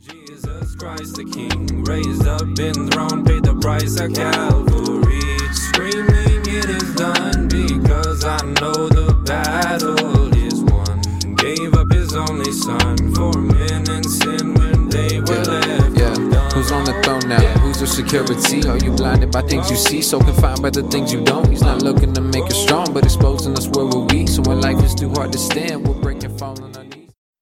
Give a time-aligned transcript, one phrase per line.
[0.00, 5.20] Jesus Christ the King, raised up in throne, paid the price at Calvary.
[5.52, 11.34] Screaming, it is done, because I know the battle is won.
[11.34, 16.50] Gave up his only son for men and sin when they were left Yeah, undone.
[16.52, 17.40] who's on the throne now?
[17.58, 18.66] Who's your security?
[18.68, 20.00] Are you blinded by things you see?
[20.02, 21.48] So confined by the things you don't.
[21.50, 24.28] He's not looking to make us strong, but exposing us where we're weak.
[24.28, 26.87] So when life is too hard to stand, we'll break and fall on our knees.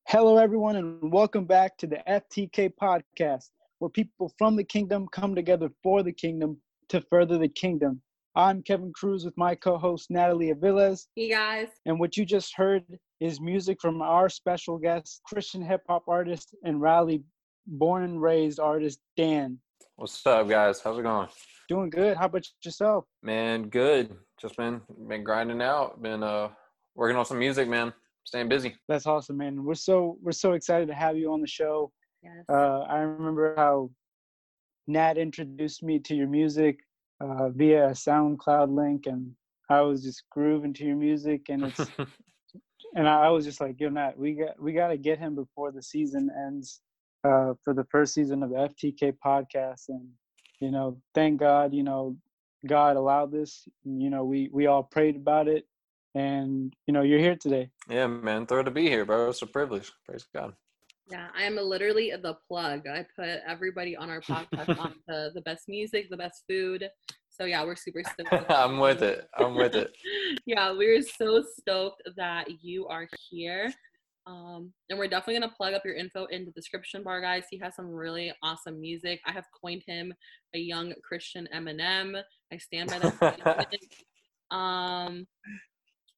[0.08, 5.34] Hello, everyone, and welcome back to the FTK podcast, where people from the kingdom come
[5.34, 6.58] together for the kingdom
[6.90, 8.00] to further the kingdom.
[8.36, 11.68] I'm Kevin Cruz with my co host, Natalie Aviles, Hey guys.
[11.86, 12.84] and what you just heard
[13.20, 17.24] is music from our special guest, Christian hip hop artist and Raleigh
[17.66, 19.58] born and raised artist, Dan.
[19.96, 20.80] What's up, guys?
[20.80, 21.28] How's it going?
[21.68, 22.16] Doing good.
[22.16, 23.06] How about yourself?
[23.22, 24.14] Man, good.
[24.40, 26.00] Just been been grinding out.
[26.00, 26.50] Been uh
[26.94, 27.92] working on some music, man.
[28.26, 28.74] Staying busy.
[28.88, 29.64] That's awesome, man.
[29.64, 31.92] We're so we're so excited to have you on the show.
[32.24, 32.44] Yes.
[32.48, 33.90] Uh, I remember how
[34.88, 36.80] Nat introduced me to your music
[37.20, 39.30] uh, via a SoundCloud link, and
[39.70, 41.78] I was just grooving to your music, and it's
[42.96, 45.70] and I was just like, "Yo, Nat, we got we got to get him before
[45.70, 46.80] the season ends
[47.22, 50.08] uh, for the first season of the FTK podcast." And
[50.58, 52.16] you know, thank God, you know,
[52.66, 53.68] God allowed this.
[53.84, 55.64] You know, we we all prayed about it,
[56.16, 57.68] and you know, you're here today.
[57.90, 58.46] yeah, man.
[58.46, 59.28] Thrilled to be here, bro.
[59.28, 59.92] It's a privilege.
[60.06, 60.54] Praise God.
[61.10, 62.86] yeah, I am literally the plug.
[62.88, 66.88] I put everybody on our podcast on the, the best music, the best food.
[67.28, 68.50] So yeah, we're super stoked.
[68.50, 69.28] I'm with it.
[69.36, 69.94] I'm with it.
[70.46, 73.70] yeah, we're so stoked that you are here.
[74.26, 77.44] Um, and we're definitely gonna plug up your info in the description bar, guys.
[77.50, 79.20] He has some really awesome music.
[79.26, 80.14] I have coined him
[80.54, 82.20] a young Christian Eminem.
[82.50, 84.56] I stand by that.
[84.56, 85.26] um,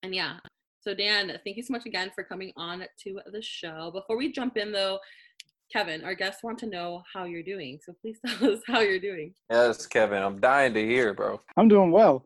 [0.03, 0.37] and yeah.
[0.81, 3.91] So Dan, thank you so much again for coming on to the show.
[3.93, 4.99] Before we jump in, though,
[5.73, 7.79] Kevin, our guests want to know how you're doing.
[7.85, 9.35] So please tell us how you're doing.
[9.51, 10.23] Yes, Kevin.
[10.23, 11.41] I'm dying to hear, bro.
[11.57, 12.25] I'm doing well.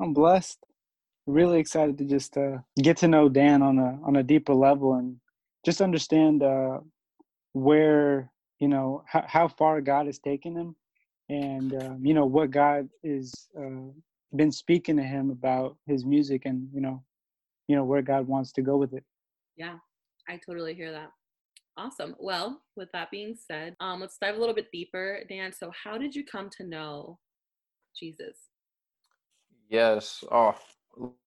[0.00, 0.58] I'm blessed.
[1.26, 4.94] Really excited to just uh, get to know Dan on a on a deeper level
[4.94, 5.16] and
[5.64, 6.80] just understand uh,
[7.52, 10.76] where you know how, how far God has taken him,
[11.30, 13.90] and um, you know what God is uh,
[14.36, 17.02] been speaking to him about his music, and you know,
[17.68, 19.04] you know where God wants to go with it.
[19.56, 19.76] Yeah,
[20.28, 21.10] I totally hear that.
[21.76, 22.14] Awesome.
[22.18, 25.52] Well, with that being said, um, let's dive a little bit deeper, Dan.
[25.52, 27.18] So, how did you come to know
[27.98, 28.36] Jesus?
[29.68, 30.22] Yes.
[30.30, 30.54] Oh,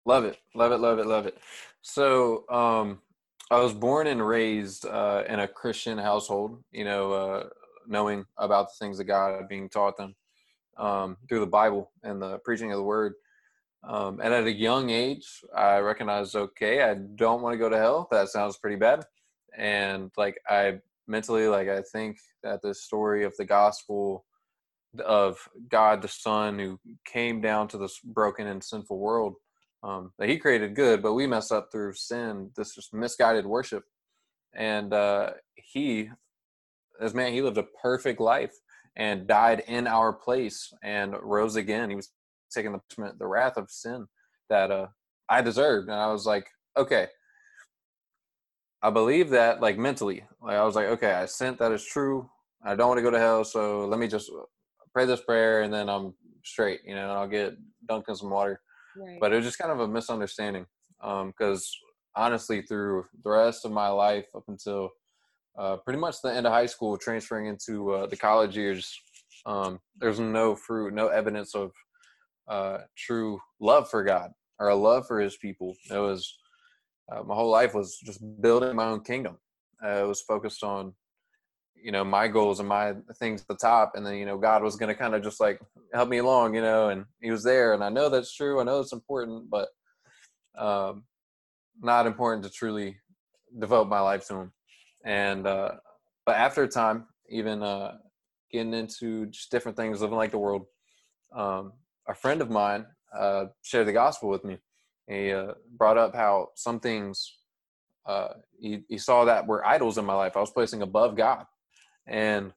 [0.05, 0.37] love it.
[0.55, 0.79] Love it.
[0.79, 1.07] Love it.
[1.07, 1.37] Love it.
[1.81, 2.99] So, um,
[3.51, 7.49] I was born and raised uh, in a Christian household, you know, uh,
[7.87, 10.15] knowing about the things of God being taught them
[10.79, 13.13] um, through the Bible and the preaching of the word.
[13.83, 17.77] Um, and at a young age, I recognized, okay, I don't want to go to
[17.77, 18.07] hell.
[18.11, 19.05] That sounds pretty bad.
[19.57, 24.25] And like, I mentally, like, I think that the story of the gospel
[25.05, 29.35] of God the Son who came down to this broken and sinful world
[29.83, 33.83] um, that He created good, but we mess up through sin, this just misguided worship.
[34.53, 36.09] And uh, He,
[36.99, 38.55] as man, He lived a perfect life
[38.99, 41.89] and died in our place and rose again.
[41.89, 42.11] He was
[42.53, 44.05] taking the punishment, the wrath of sin
[44.49, 44.87] that uh,
[45.29, 45.87] I deserved.
[45.87, 47.07] And I was like, okay,
[48.83, 50.25] I believe that like mentally.
[50.41, 52.29] Like I was like, okay, I sent that is true.
[52.63, 54.29] I don't want to go to hell, so let me just
[54.93, 57.57] pray this prayer and then I'm straight, you know, and I'll get
[57.89, 58.59] dunked in some water.
[58.97, 59.17] Right.
[59.21, 60.65] But it was just kind of a misunderstanding
[60.99, 61.73] because
[62.17, 64.89] honestly, through the rest of my life up until
[65.57, 68.93] uh, pretty much the end of high school, transferring into uh, the college years,
[69.45, 71.71] um, there's no fruit, no evidence of
[72.47, 75.75] uh, true love for God or a love for His people.
[75.89, 76.37] It was
[77.11, 79.37] uh, my whole life was just building my own kingdom.
[79.83, 80.93] Uh, it was focused on
[81.81, 83.93] you know my goals and my things at the top.
[83.95, 85.61] And then you know god was going to kind of just like
[85.93, 87.73] help me along you know and he was there.
[87.73, 88.59] And i know that's true.
[88.59, 89.69] I know it's important but
[90.57, 91.05] um
[91.81, 92.97] not important to truly
[93.57, 94.51] devote my life to him
[95.05, 95.71] and uh
[96.25, 97.97] but after a time even uh
[98.51, 100.65] getting into just different things living like the world
[101.35, 101.73] um
[102.07, 102.85] a friend of mine
[103.17, 104.57] uh shared the gospel with me.
[105.07, 107.37] He uh, brought up how some things
[108.05, 108.29] uh
[108.59, 110.35] he, he saw that were idols in my life.
[110.35, 111.45] I was placing above god.
[112.07, 112.53] And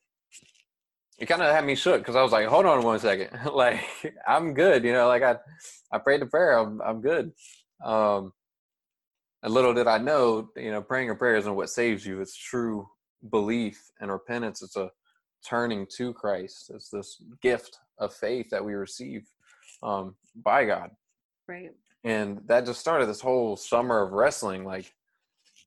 [1.19, 3.81] it kind of had me shook because I was like, hold on one second, like
[4.27, 5.37] I'm good, you know, like I,
[5.93, 7.33] I prayed the prayer, I'm, I'm good.
[7.85, 8.33] Um,
[9.43, 12.21] and little did I know, you know, praying a prayer isn't what saves you.
[12.21, 12.89] It's true
[13.31, 14.63] belief and repentance.
[14.63, 14.91] It's a
[15.47, 16.71] turning to Christ.
[16.75, 19.27] It's this gift of faith that we receive
[19.83, 20.91] um, by God.
[21.49, 21.71] right.
[22.05, 24.65] And that just started this whole summer of wrestling.
[24.65, 24.93] Like,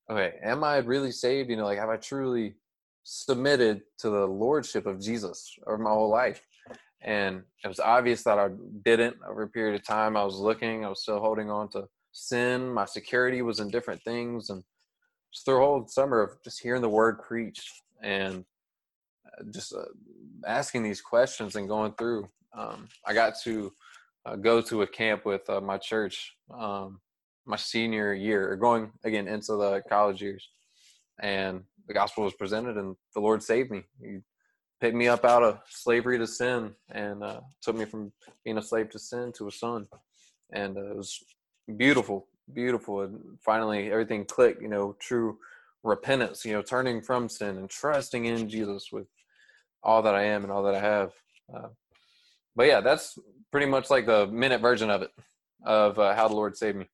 [0.09, 1.49] okay, am I really saved?
[1.49, 2.55] You know, like, have I truly
[3.05, 6.41] submitted to the lordship of Jesus over my whole life.
[7.01, 8.49] And it was obvious that I
[8.83, 10.17] didn't over a period of time.
[10.17, 12.73] I was looking, I was still holding on to sin.
[12.73, 14.49] My security was in different things.
[14.49, 14.63] And
[15.33, 18.45] just a whole summer of just hearing the word preached and
[19.27, 19.85] uh, just uh,
[20.47, 23.71] asking these questions and going through, um, I got to
[24.25, 27.01] uh, go to a camp with uh, my church um,
[27.45, 30.49] my senior year, or going again into the college years.
[31.21, 33.83] And the gospel was presented, and the Lord saved me.
[34.01, 34.19] He
[34.81, 38.11] picked me up out of slavery to sin and uh, took me from
[38.43, 39.87] being a slave to sin to a son.
[40.51, 41.23] And uh, it was
[41.77, 43.01] beautiful, beautiful.
[43.01, 45.37] And finally, everything clicked, you know, true
[45.83, 49.07] repentance, you know, turning from sin and trusting in Jesus with
[49.83, 51.11] all that I am and all that I have.
[51.53, 51.67] Uh,
[52.55, 53.17] but yeah, that's
[53.51, 55.11] pretty much like the minute version of it,
[55.63, 56.87] of uh, how the Lord saved me.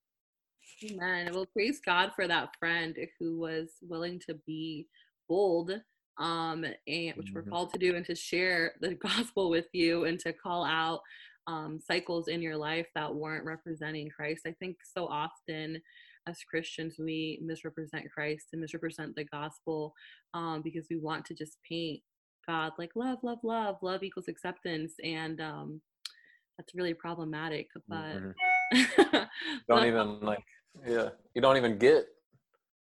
[0.91, 1.29] Amen.
[1.33, 4.87] Well, praise God for that friend who was willing to be
[5.29, 5.71] bold,
[6.17, 7.49] um, and which we're Mhm.
[7.49, 8.95] called to do, and to share the
[9.35, 11.01] gospel with you, and to call out
[11.47, 14.43] um, cycles in your life that weren't representing Christ.
[14.45, 15.81] I think so often
[16.27, 19.93] as Christians we misrepresent Christ and misrepresent the gospel
[20.33, 22.01] um, because we want to just paint
[22.47, 25.81] God like love, love, love, love equals acceptance, and um,
[26.57, 27.67] that's really problematic.
[27.87, 28.33] But Mhm.
[29.67, 30.43] don't even like
[30.87, 32.05] yeah you don't even get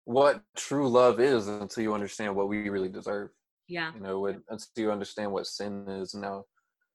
[0.04, 3.30] what true love is until you understand what we really deserve
[3.68, 6.44] yeah, you know what, until you understand what sin is now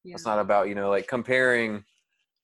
[0.05, 0.13] yeah.
[0.13, 1.83] it's not about you know like comparing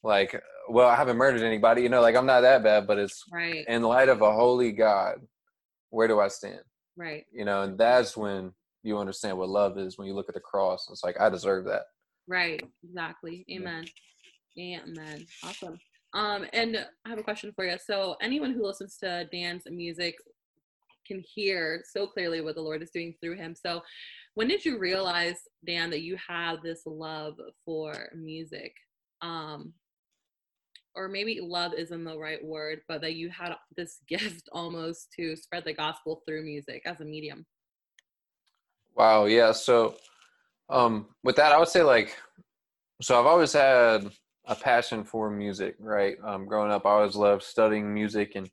[0.03, 3.23] like well i haven't murdered anybody you know like i'm not that bad but it's
[3.31, 5.15] right, in light of a holy god
[5.89, 6.59] where do i stand
[6.97, 7.25] right.
[7.31, 8.51] you know and that's when
[8.83, 11.65] you understand what love is when you look at the cross it's like i deserve
[11.65, 11.83] that
[12.31, 13.43] Right, exactly.
[13.47, 13.59] Yeah.
[13.59, 13.85] Amen.
[14.57, 15.25] Amen.
[15.43, 15.79] Awesome.
[16.13, 17.77] Um, and I have a question for you.
[17.85, 20.15] So, anyone who listens to Dan's music
[21.07, 23.55] can hear so clearly what the Lord is doing through him.
[23.55, 23.81] So,
[24.35, 27.35] when did you realize, Dan, that you have this love
[27.65, 28.73] for music?
[29.21, 29.73] Um,
[30.95, 35.35] or maybe love isn't the right word, but that you had this gift almost to
[35.35, 37.45] spread the gospel through music as a medium.
[38.95, 39.51] Wow, yeah.
[39.51, 39.95] So
[40.69, 42.15] um with that I would say like
[43.01, 44.09] so I've always had
[44.45, 46.17] a passion for music, right?
[46.23, 48.49] Um growing up I always loved studying music and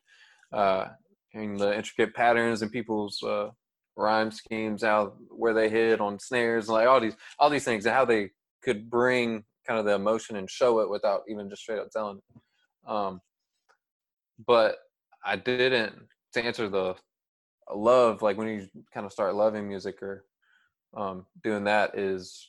[0.53, 0.87] uh
[1.31, 3.51] hearing the intricate patterns and people's uh
[3.99, 7.95] rhyme schemes out where they hit on snares like all these all these things and
[7.95, 8.31] how they
[8.63, 12.21] could bring kind of the emotion and show it without even just straight up telling.
[12.87, 13.21] Um
[14.47, 14.77] but
[15.25, 15.97] I didn't
[16.35, 16.95] to answer the
[17.75, 20.25] love like when you kind of start loving music or
[20.97, 22.49] um, doing that is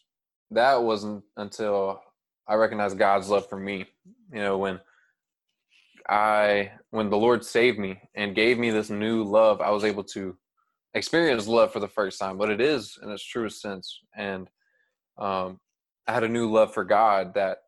[0.52, 2.02] that wasn't until
[2.48, 3.86] I recognized God's love for me.
[4.34, 4.80] You know, when
[6.08, 10.04] I when the Lord saved me and gave me this new love, I was able
[10.06, 10.36] to
[10.94, 14.00] experience love for the first time, but it is in its truest sense.
[14.16, 14.48] And
[15.18, 15.60] um,
[16.08, 17.60] I had a new love for God that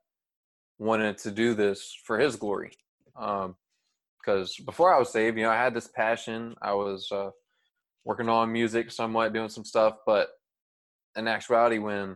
[0.80, 2.72] wanted to do this for His glory.
[3.14, 6.56] Because before I was saved, you know, I had this passion.
[6.62, 7.32] I was uh,
[8.06, 10.30] working on music somewhat, doing some stuff, but
[11.16, 12.16] in actuality when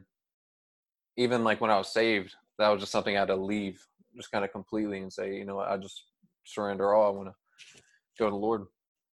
[1.18, 3.81] even like when i was saved that was just something i had to leave
[4.16, 6.06] just kind of completely and say you know i just
[6.46, 7.81] surrender all i want to
[8.18, 8.66] go to the lord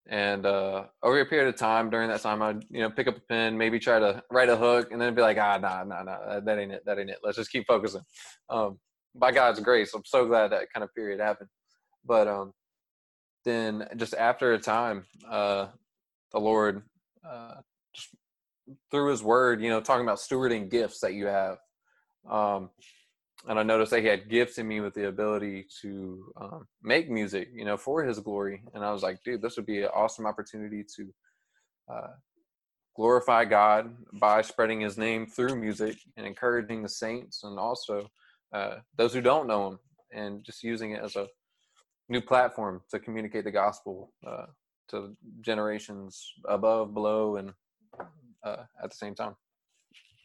[0.09, 3.17] and uh over a period of time during that time i'd you know pick up
[3.17, 6.03] a pen maybe try to write a hook and then be like ah nah nah
[6.03, 8.03] nah that, ain't it that ain't it let's just keep focusing
[8.49, 8.79] um
[9.15, 11.49] by god's grace i'm so glad that kind of period happened
[12.05, 12.53] but um
[13.45, 15.67] then just after a time uh
[16.33, 16.83] the lord
[17.29, 17.55] uh
[17.95, 18.11] just
[18.91, 21.59] through his word, you know, talking about stewarding gifts that you have.
[22.29, 22.71] Um,
[23.47, 27.49] and I noticed that he had gifted me with the ability to um, make music,
[27.53, 28.63] you know, for his glory.
[28.75, 31.15] And I was like, dude, this would be an awesome opportunity to
[31.93, 32.13] uh,
[32.97, 38.11] glorify God by spreading his name through music and encouraging the saints and also
[38.53, 39.79] uh, those who don't know him
[40.13, 41.29] and just using it as a
[42.09, 44.47] new platform to communicate the gospel uh,
[44.89, 47.53] to generations above, below, and
[48.45, 49.35] uh, at the same time,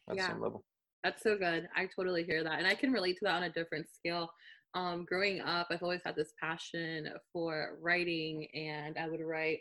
[0.09, 0.27] at Yeah.
[0.27, 0.63] the same level.
[1.03, 1.67] That's so good.
[1.75, 2.59] I totally hear that.
[2.59, 4.29] And I can relate to that on a different scale.
[4.73, 9.59] Um, growing up, I've always had this passion for writing and I would write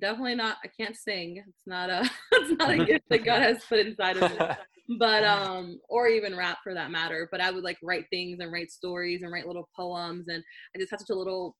[0.00, 1.42] definitely not I can't sing.
[1.46, 4.46] It's not a it's not a gift that God has put inside of me.
[5.00, 7.28] But um or even rap for that matter.
[7.32, 10.78] But I would like write things and write stories and write little poems and I
[10.78, 11.56] just had such a little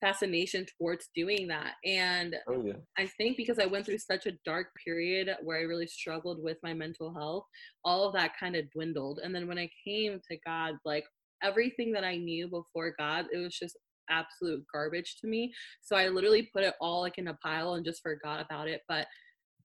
[0.00, 1.74] fascination towards doing that.
[1.84, 2.74] And oh yeah.
[2.96, 6.58] I think because I went through such a dark period where I really struggled with
[6.62, 7.44] my mental health,
[7.84, 9.20] all of that kind of dwindled.
[9.22, 11.04] And then when I came to God, like
[11.42, 13.76] everything that I knew before God, it was just
[14.10, 15.52] absolute garbage to me.
[15.82, 18.82] So I literally put it all like in a pile and just forgot about it.
[18.88, 19.06] But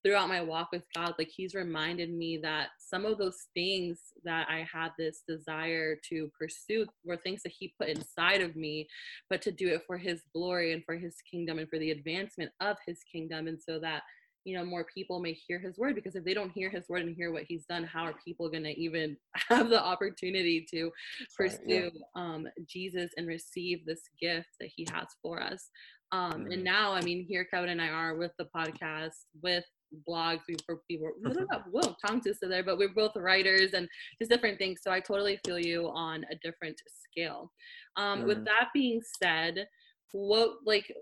[0.04, 4.48] throughout my walk with God, like He's reminded me that some of those things that
[4.50, 8.88] I had this desire to pursue were things that He put inside of me,
[9.30, 12.52] but to do it for His glory and for His kingdom and for the advancement
[12.60, 13.48] of His kingdom.
[13.48, 14.04] And so that
[14.46, 17.04] you know more people may hear his word because if they don't hear his word
[17.04, 19.16] and hear what he's done how are people going to even
[19.50, 20.92] have the opportunity to
[21.36, 25.70] pursue um, jesus and receive this gift that he has for us
[26.12, 26.52] um, mm-hmm.
[26.52, 29.66] and now i mean here kevin and i are with the podcast with
[30.08, 33.88] blogs we were, we were we well tongue twister there but we're both writers and
[34.20, 36.80] just different things so i totally feel you on a different
[37.14, 37.52] scale.
[37.96, 38.28] Um, mm-hmm.
[38.28, 39.68] with that being said
[40.12, 40.94] what like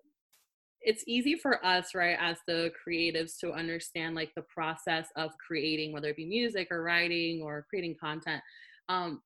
[0.82, 5.94] it's easy for us right as the creatives to understand like the process of creating
[5.94, 8.42] whether it be music or writing or creating content.
[8.90, 9.22] Um,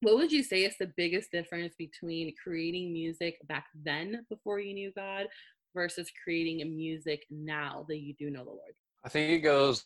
[0.00, 4.74] what would you say is the biggest difference between creating music back then before you
[4.74, 5.26] knew god
[5.74, 9.84] versus creating music now that you do know the lord i think it goes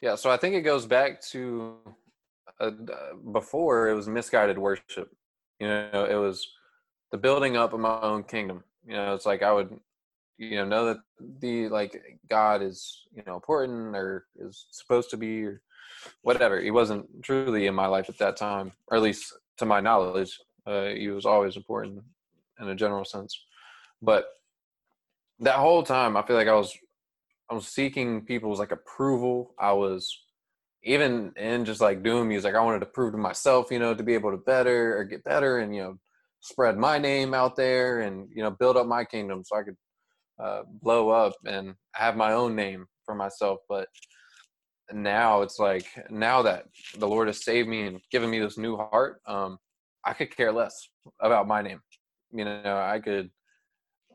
[0.00, 1.76] yeah so i think it goes back to
[2.60, 2.70] uh,
[3.32, 5.10] before it was misguided worship.
[5.60, 6.48] You know it was
[7.12, 8.64] the building up of my own kingdom.
[8.86, 9.78] You know it's like i would
[10.38, 10.98] you know know that
[11.40, 12.00] the like
[12.30, 15.62] god is you know important or is supposed to be or
[16.22, 16.60] whatever.
[16.60, 20.38] He wasn't truly in my life at that time or at least to my knowledge.
[20.66, 22.02] Uh, he was always important
[22.60, 23.46] in a general sense.
[24.02, 24.26] But
[25.40, 26.76] that whole time i feel like i was
[27.50, 30.24] i was seeking people's like approval i was
[30.84, 34.02] even in just like doing music i wanted to prove to myself you know to
[34.02, 35.94] be able to better or get better and you know
[36.40, 39.76] spread my name out there and you know build up my kingdom so i could
[40.42, 43.58] uh, blow up and have my own name for myself.
[43.68, 43.88] But
[44.92, 46.64] now it's like now that
[46.98, 49.58] the Lord has saved me and given me this new heart, um,
[50.04, 50.88] I could care less
[51.20, 51.80] about my name.
[52.32, 53.30] You know, I could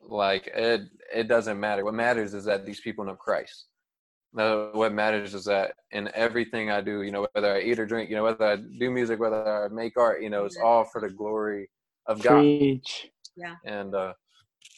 [0.08, 0.82] like it.
[1.14, 1.84] It doesn't matter.
[1.84, 3.66] What matters is that these people know Christ.
[4.36, 7.86] No, what matters is that in everything I do, you know, whether I eat or
[7.86, 10.86] drink, you know, whether I do music, whether I make art, you know, it's all
[10.86, 11.70] for the glory
[12.08, 12.40] of God.
[12.40, 13.12] Preach.
[13.36, 13.56] Yeah.
[13.64, 14.14] And uh,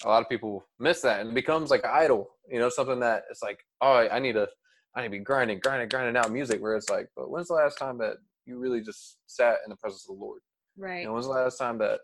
[0.04, 3.24] a lot of people miss that and it becomes like idol you know something that
[3.30, 4.48] it's like oh i need to
[4.96, 7.54] i need to be grinding grinding grinding out music where it's like but when's the
[7.54, 10.42] last time that you really just sat in the presence of the lord
[10.78, 12.00] right you know, when's the last time that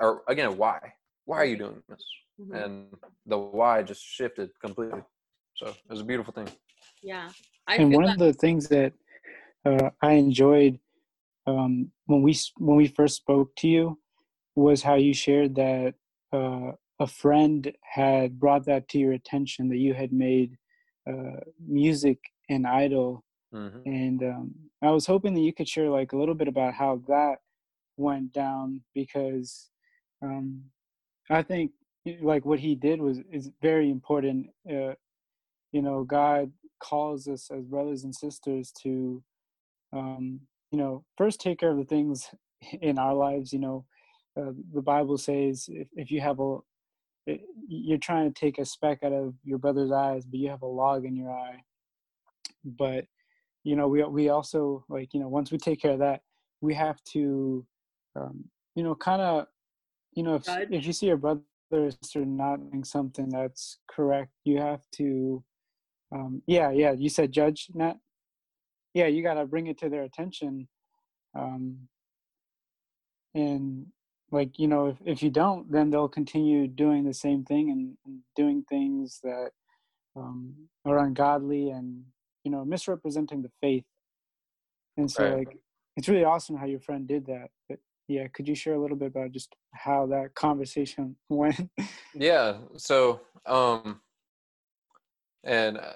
[0.00, 0.78] or again why
[1.24, 2.04] why are you doing this
[2.40, 2.54] mm-hmm.
[2.54, 2.86] and
[3.26, 5.02] the why just shifted completely
[5.54, 6.48] so it was a beautiful thing
[7.02, 7.30] yeah
[7.66, 8.92] I and one that- of the things that
[9.64, 10.78] uh, i enjoyed
[11.46, 13.98] um, when we when we first spoke to you
[14.56, 15.94] was how you shared that
[16.32, 20.56] uh, a friend had brought that to your attention that you had made
[21.10, 23.24] uh, music an idol
[23.54, 23.78] mm-hmm.
[23.86, 27.00] and um, i was hoping that you could share like a little bit about how
[27.08, 27.36] that
[27.96, 29.70] went down because
[30.22, 30.62] um,
[31.30, 31.70] i think
[32.20, 34.94] like what he did was is very important uh,
[35.72, 36.50] you know god
[36.82, 39.22] calls us as brothers and sisters to
[39.92, 42.30] um, you know first take care of the things
[42.80, 43.84] in our lives you know
[44.36, 46.58] uh, the bible says if, if you have a
[47.26, 50.62] it, you're trying to take a speck out of your brother's eyes, but you have
[50.62, 51.62] a log in your eye.
[52.64, 53.06] But
[53.62, 56.20] you know, we we also like you know once we take care of that,
[56.60, 57.66] we have to,
[58.16, 58.44] um,
[58.74, 59.46] you know, kind of,
[60.12, 61.40] you know, if if you see your brother
[61.82, 65.42] or sister not doing something that's correct, you have to,
[66.12, 66.92] um, yeah, yeah.
[66.92, 67.98] You said judge, not,
[68.92, 69.06] yeah.
[69.06, 70.68] You got to bring it to their attention,
[71.34, 71.88] um,
[73.34, 73.86] and
[74.34, 77.96] like you know if, if you don't then they'll continue doing the same thing and,
[78.04, 79.50] and doing things that
[80.16, 80.54] um,
[80.84, 82.02] are ungodly and
[82.42, 83.84] you know misrepresenting the faith
[84.96, 85.38] and so right.
[85.38, 85.58] like
[85.96, 87.48] it's really awesome how your friend did that
[88.08, 91.70] yeah could you share a little bit about just how that conversation went?
[92.14, 94.00] Yeah so um
[95.44, 95.92] and uh,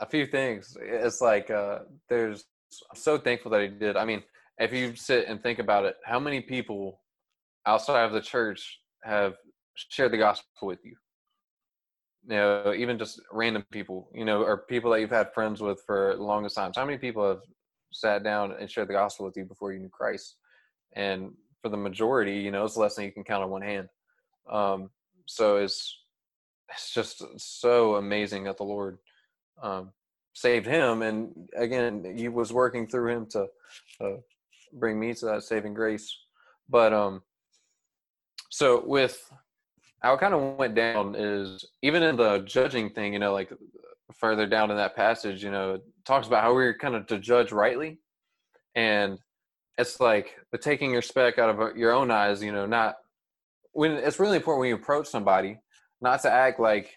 [0.00, 2.44] a few things it's like uh there's
[2.90, 4.22] i'm so thankful that he did i mean
[4.58, 7.00] if you sit and think about it how many people
[7.66, 9.34] outside of the church have
[9.74, 10.94] shared the gospel with you?
[12.24, 15.82] You know even just random people you know or people that you've had friends with
[15.86, 17.40] for the longest times how many people have
[17.92, 20.36] sat down and shared the gospel with you before you knew christ?
[20.94, 23.88] And for the majority you know it's less than you can count on one hand.
[24.50, 24.90] Um,
[25.26, 25.98] so it's
[26.68, 28.98] it's just so amazing that the lord
[29.62, 29.90] um,
[30.34, 31.02] saved him.
[31.02, 33.46] And again he was working through him to
[34.00, 34.16] uh,
[34.72, 36.18] bring me to that saving grace.
[36.68, 37.22] But um
[38.50, 39.32] so with
[40.00, 43.50] how it kind of went down is even in the judging thing, you know, like
[44.12, 47.18] further down in that passage, you know, it talks about how we're kind of to
[47.18, 47.98] judge rightly.
[48.74, 49.18] And
[49.78, 52.96] it's like the taking your speck out of uh, your own eyes, you know, not
[53.72, 55.58] when it's really important when you approach somebody,
[56.00, 56.90] not to act like,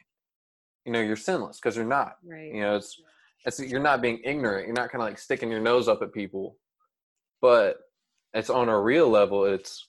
[0.86, 2.15] you know, you're sinless because you're not.
[2.25, 2.53] Right.
[2.53, 3.00] You know, it's
[3.46, 4.67] it's you're not being ignorant.
[4.67, 6.58] You're not kind of like sticking your nose up at people,
[7.41, 7.77] but
[8.34, 9.46] it's on a real level.
[9.46, 9.88] It's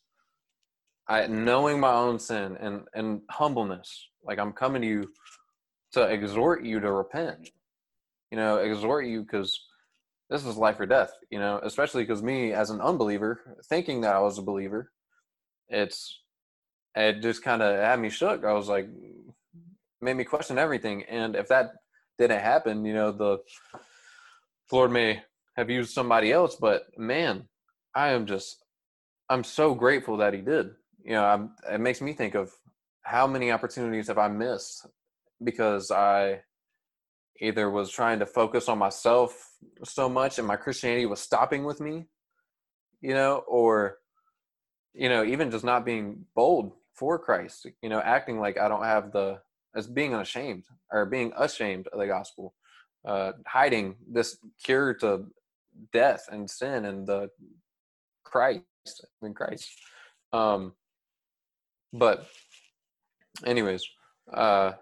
[1.08, 4.08] I knowing my own sin and and humbleness.
[4.24, 5.08] Like I'm coming to you
[5.92, 7.48] to exhort you to repent.
[8.30, 9.58] You know, exhort you because
[10.30, 11.12] this is life or death.
[11.30, 14.92] You know, especially because me as an unbeliever, thinking that I was a believer,
[15.68, 16.20] it's
[16.94, 18.44] it just kind of had me shook.
[18.44, 18.88] I was like,
[20.00, 21.04] made me question everything.
[21.04, 21.72] And if that
[22.18, 23.38] didn't happen, you know, the
[24.72, 25.22] Lord may
[25.56, 27.48] have used somebody else, but man,
[27.94, 28.64] I am just,
[29.28, 30.70] I'm so grateful that He did.
[31.04, 32.50] You know, I'm, it makes me think of
[33.02, 34.86] how many opportunities have I missed
[35.42, 36.40] because I
[37.40, 39.50] either was trying to focus on myself
[39.84, 42.06] so much and my Christianity was stopping with me,
[43.00, 43.98] you know, or,
[44.94, 48.84] you know, even just not being bold for Christ, you know, acting like I don't
[48.84, 49.40] have the
[49.74, 52.54] as being unashamed or being ashamed of the gospel,
[53.04, 55.26] uh, hiding this cure to
[55.92, 57.28] death and sin and the
[58.24, 58.64] Christ
[59.22, 59.68] in Christ.
[60.32, 60.72] Um,
[61.92, 62.26] but,
[63.44, 63.86] anyways,
[64.32, 64.72] uh,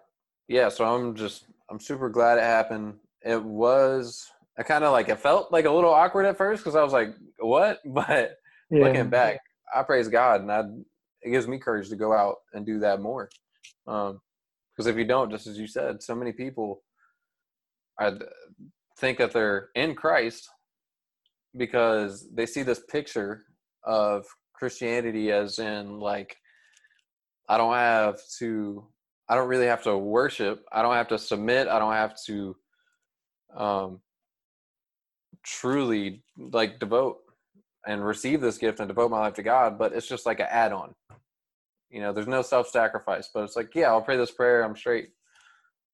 [0.47, 0.69] yeah.
[0.69, 2.95] So I'm just I'm super glad it happened.
[3.25, 6.77] It was I kind of like it felt like a little awkward at first because
[6.77, 7.81] I was like, what?
[7.87, 8.37] But
[8.71, 8.85] yeah.
[8.85, 9.41] looking back,
[9.75, 10.63] I praise God and I
[11.23, 13.31] it gives me courage to go out and do that more.
[13.87, 14.21] Um,
[14.73, 16.83] because if you don't, just as you said, so many people
[17.99, 18.13] I
[18.99, 20.49] think that they're in Christ
[21.57, 23.43] because they see this picture
[23.85, 26.37] of Christianity as in like
[27.49, 28.87] I don't have to
[29.29, 30.65] I don't really have to worship.
[30.73, 31.69] I don't have to submit.
[31.69, 32.57] I don't have to
[33.57, 34.01] um
[35.45, 37.19] truly like devote
[37.87, 40.47] and receive this gift and devote my life to God, but it's just like an
[40.51, 40.95] add-on.
[41.91, 45.11] You know, there's no self-sacrifice, but it's like, yeah, I'll pray this prayer, I'm straight.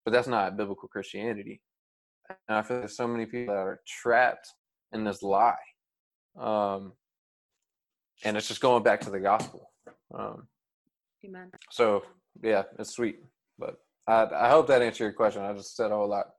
[0.04, 1.60] But that's not biblical Christianity.
[2.48, 4.48] And I feel like there's so many people that are trapped
[4.92, 5.56] in this lie.
[6.38, 6.92] Um,
[8.24, 9.70] and it's just going back to the gospel.
[10.14, 10.46] Um,
[11.24, 11.50] Amen.
[11.70, 12.04] So
[12.42, 13.18] yeah, it's sweet.
[13.60, 15.42] But I, I hope that answered your question.
[15.42, 16.30] I just said a whole lot.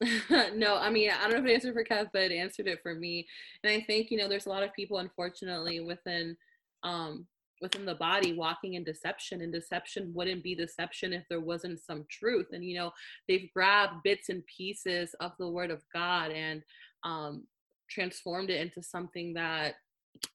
[0.54, 2.80] no, I mean, I don't know if it answered for Kev, but it answered it
[2.82, 3.26] for me.
[3.64, 6.36] And I think, you know, there's a lot of people, unfortunately, within
[6.84, 7.26] um,
[7.60, 12.04] within the body walking in deception and deception wouldn't be deception if there wasn't some
[12.08, 12.92] truth and you know
[13.26, 16.62] they've grabbed bits and pieces of the word of god and
[17.04, 17.44] um,
[17.90, 19.74] transformed it into something that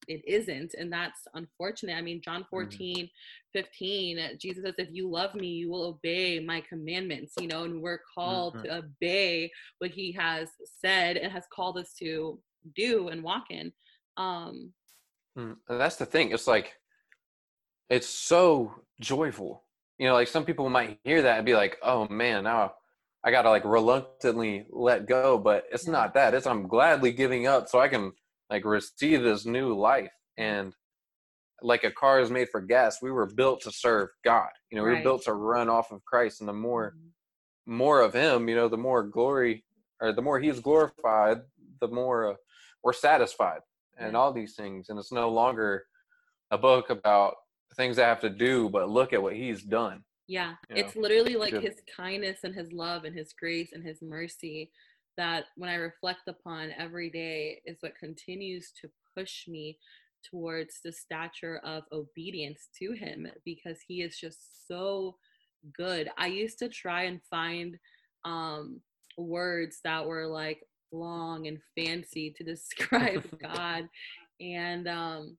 [0.08, 2.50] it isn't and that's unfortunate i mean john mm-hmm.
[2.50, 3.06] 14 mm-hmm.
[3.54, 7.82] 15 jesus says if you love me you will obey my commandments you know and
[7.82, 8.64] we're called mm-hmm.
[8.64, 10.50] to obey what he has
[10.82, 12.40] said and has called us to
[12.76, 13.72] do and walk in
[14.18, 14.72] um
[15.38, 16.74] mm, that's the thing it's like
[17.94, 19.64] it's so joyful.
[20.00, 22.74] You know, like some people might hear that and be like, "Oh man, now
[23.24, 26.34] I gotta like reluctantly let go," but it's not that.
[26.34, 28.14] It's I'm gladly giving up so I can
[28.54, 30.12] like receive this new life.
[30.38, 30.74] And
[31.64, 34.50] like a car is made for gas, we were built to serve God.
[34.70, 37.76] You know, we were built to run off of Christ, and the more mm-hmm.
[37.76, 39.66] more of Him, you know, the more glory
[40.00, 41.40] or the more He's glorified,
[41.82, 42.36] the more uh,
[42.84, 43.62] we're satisfied,
[43.98, 44.90] and all these things.
[44.90, 45.86] And it's no longer
[46.52, 47.36] a book about
[47.76, 50.04] things I have to do, but look at what he's done.
[50.28, 50.54] Yeah.
[50.70, 51.02] it's know?
[51.02, 54.70] literally like his kindness and his love and his grace and his mercy
[55.18, 59.78] that when I reflect upon every day is what continues to push me
[60.30, 65.16] towards the stature of obedience to him because he is just so
[65.76, 66.10] good.
[66.18, 67.78] I used to try and find
[68.26, 68.80] um
[69.18, 73.88] words that were like long and fancy to describe God
[74.40, 75.38] and um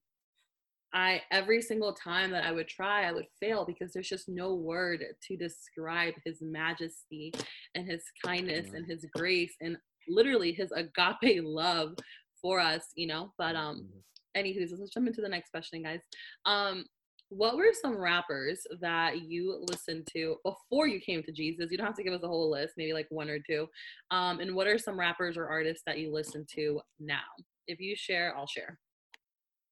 [0.95, 4.55] I every single time that I would try, I would fail because there's just no
[4.55, 7.33] word to describe his majesty
[7.75, 9.77] and his kindness and his grace and
[10.09, 11.95] literally his agape love
[12.41, 13.33] for us, you know.
[13.39, 13.89] But um
[14.37, 14.41] mm-hmm.
[14.41, 16.01] anywho, let's jump into the next question, guys.
[16.47, 16.85] Um,
[17.31, 21.71] what were some rappers that you listened to before you came to Jesus?
[21.71, 23.67] You don't have to give us a whole list, maybe like one or two.
[24.11, 27.25] Um, and what are some rappers or artists that you listen to now?
[27.67, 28.79] If you share, I'll share.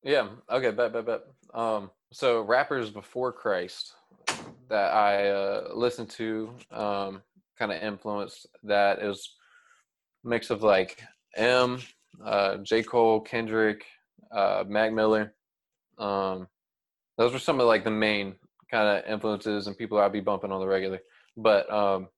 [0.03, 0.29] Yeah.
[0.51, 0.71] Okay.
[0.71, 0.93] Bet.
[0.93, 1.07] Bet.
[1.07, 1.21] Bet.
[1.55, 1.91] Um.
[2.12, 3.95] So rappers before Christ
[4.69, 7.23] that I uh, listened to, um,
[7.59, 9.35] kind of influenced that is
[10.25, 11.03] mix of like
[11.37, 11.81] M,
[12.25, 13.85] uh, J Cole, Kendrick,
[14.35, 15.35] uh, Mac Miller.
[15.99, 16.49] Um,
[17.19, 18.35] those were some of like the main
[18.71, 21.01] kind of influences and people I'd be bumping on the regular.
[21.37, 22.09] But um,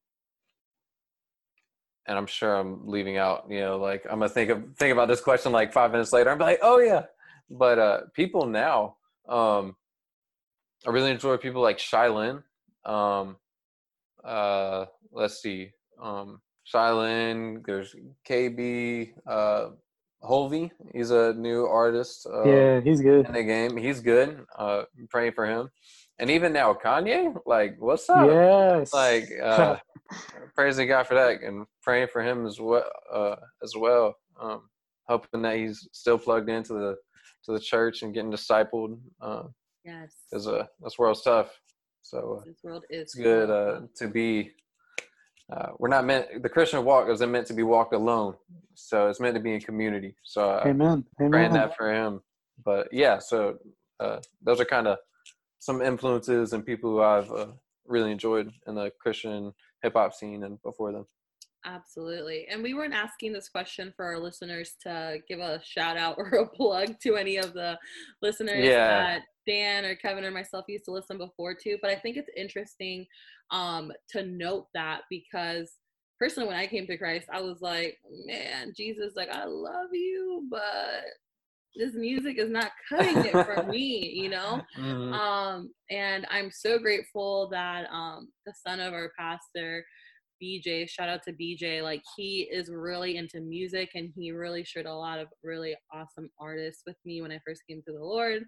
[2.07, 3.47] and I'm sure I'm leaving out.
[3.49, 6.31] You know, like I'm gonna think of think about this question like five minutes later.
[6.31, 7.05] I'm like, oh yeah,
[7.50, 8.96] but uh, people now,
[9.28, 9.76] um,
[10.87, 12.42] I really enjoy people like Shai Linne.
[12.85, 13.37] Um,
[14.22, 15.70] uh, let's see,
[16.02, 17.62] um, Shai Linne.
[17.64, 17.94] There's
[18.28, 19.68] KB uh,
[20.22, 20.70] Hulvey.
[20.92, 22.26] He's a new artist.
[22.26, 23.26] Uh, yeah, he's good.
[23.26, 23.76] in the game.
[23.76, 24.44] He's good.
[24.59, 25.70] Uh, I'm praying for him.
[26.18, 28.28] And even now, Kanye, like, what's up?
[28.28, 28.92] Yes.
[28.92, 29.76] Like, uh,
[30.54, 32.85] praising God for that and praying for him as well.
[33.12, 34.68] Uh, as well, um,
[35.09, 36.96] hoping that he's still plugged into the
[37.44, 38.98] to the church and getting discipled.
[39.20, 39.44] Uh,
[39.85, 40.14] Yes.
[40.30, 41.61] because uh, this world's tough.
[42.00, 44.52] So uh, This world is it's good uh, to be.
[45.52, 46.42] Uh, we're not meant.
[46.42, 48.35] The Christian walk isn't meant to be walked alone.
[48.74, 50.16] So it's meant to be in community.
[50.24, 51.04] So uh, Amen.
[51.18, 51.52] praying Amen.
[51.52, 52.22] that for him.
[52.64, 53.59] But yeah, so
[54.00, 54.96] uh, those are kind of
[55.59, 57.48] some influences and people who I've uh,
[57.87, 59.52] really enjoyed in the Christian
[59.83, 61.04] hip hop scene and before them.
[61.64, 62.46] Absolutely.
[62.50, 66.27] And we weren't asking this question for our listeners to give a shout out or
[66.29, 67.79] a plug to any of the
[68.22, 68.87] listeners Yeah.
[68.87, 71.79] that Dan or Kevin or myself used to listen before to.
[71.81, 73.07] But I think it's interesting
[73.50, 75.72] um, to note that because
[76.18, 80.46] personally, when I came to Christ, I was like, man, Jesus, like, I love you,
[80.50, 81.05] but
[81.77, 84.62] this music is not cutting it for me, you know?
[85.12, 89.85] um and i'm so grateful that um the son of our pastor
[90.42, 94.87] bj shout out to bj like he is really into music and he really shared
[94.87, 98.44] a lot of really awesome artists with me when i first came to the lord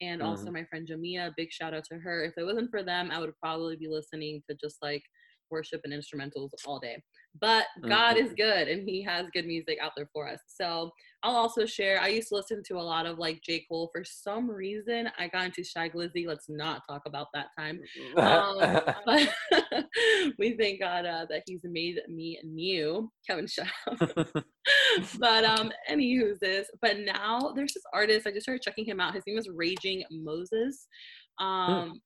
[0.00, 0.54] and also mm-hmm.
[0.54, 2.24] my friend jamia big shout out to her.
[2.24, 5.02] If it wasn't for them i would probably be listening to just like
[5.50, 7.00] worship and instrumentals all day
[7.40, 10.90] but god is good and he has good music out there for us so
[11.26, 12.00] I'll also share.
[12.00, 13.64] I used to listen to a lot of like J.
[13.68, 13.90] Cole.
[13.92, 16.24] For some reason, I got into Shy Glizzy.
[16.24, 17.80] Let's not talk about that time.
[18.16, 19.28] Um, but
[20.38, 23.64] we thank God uh, that He's made me new, Kevin Shaw.
[25.18, 26.68] but um, any who's this.
[26.80, 28.28] But now there's this artist.
[28.28, 29.14] I just started checking him out.
[29.14, 30.86] His name is Raging Moses.
[31.40, 32.00] Um,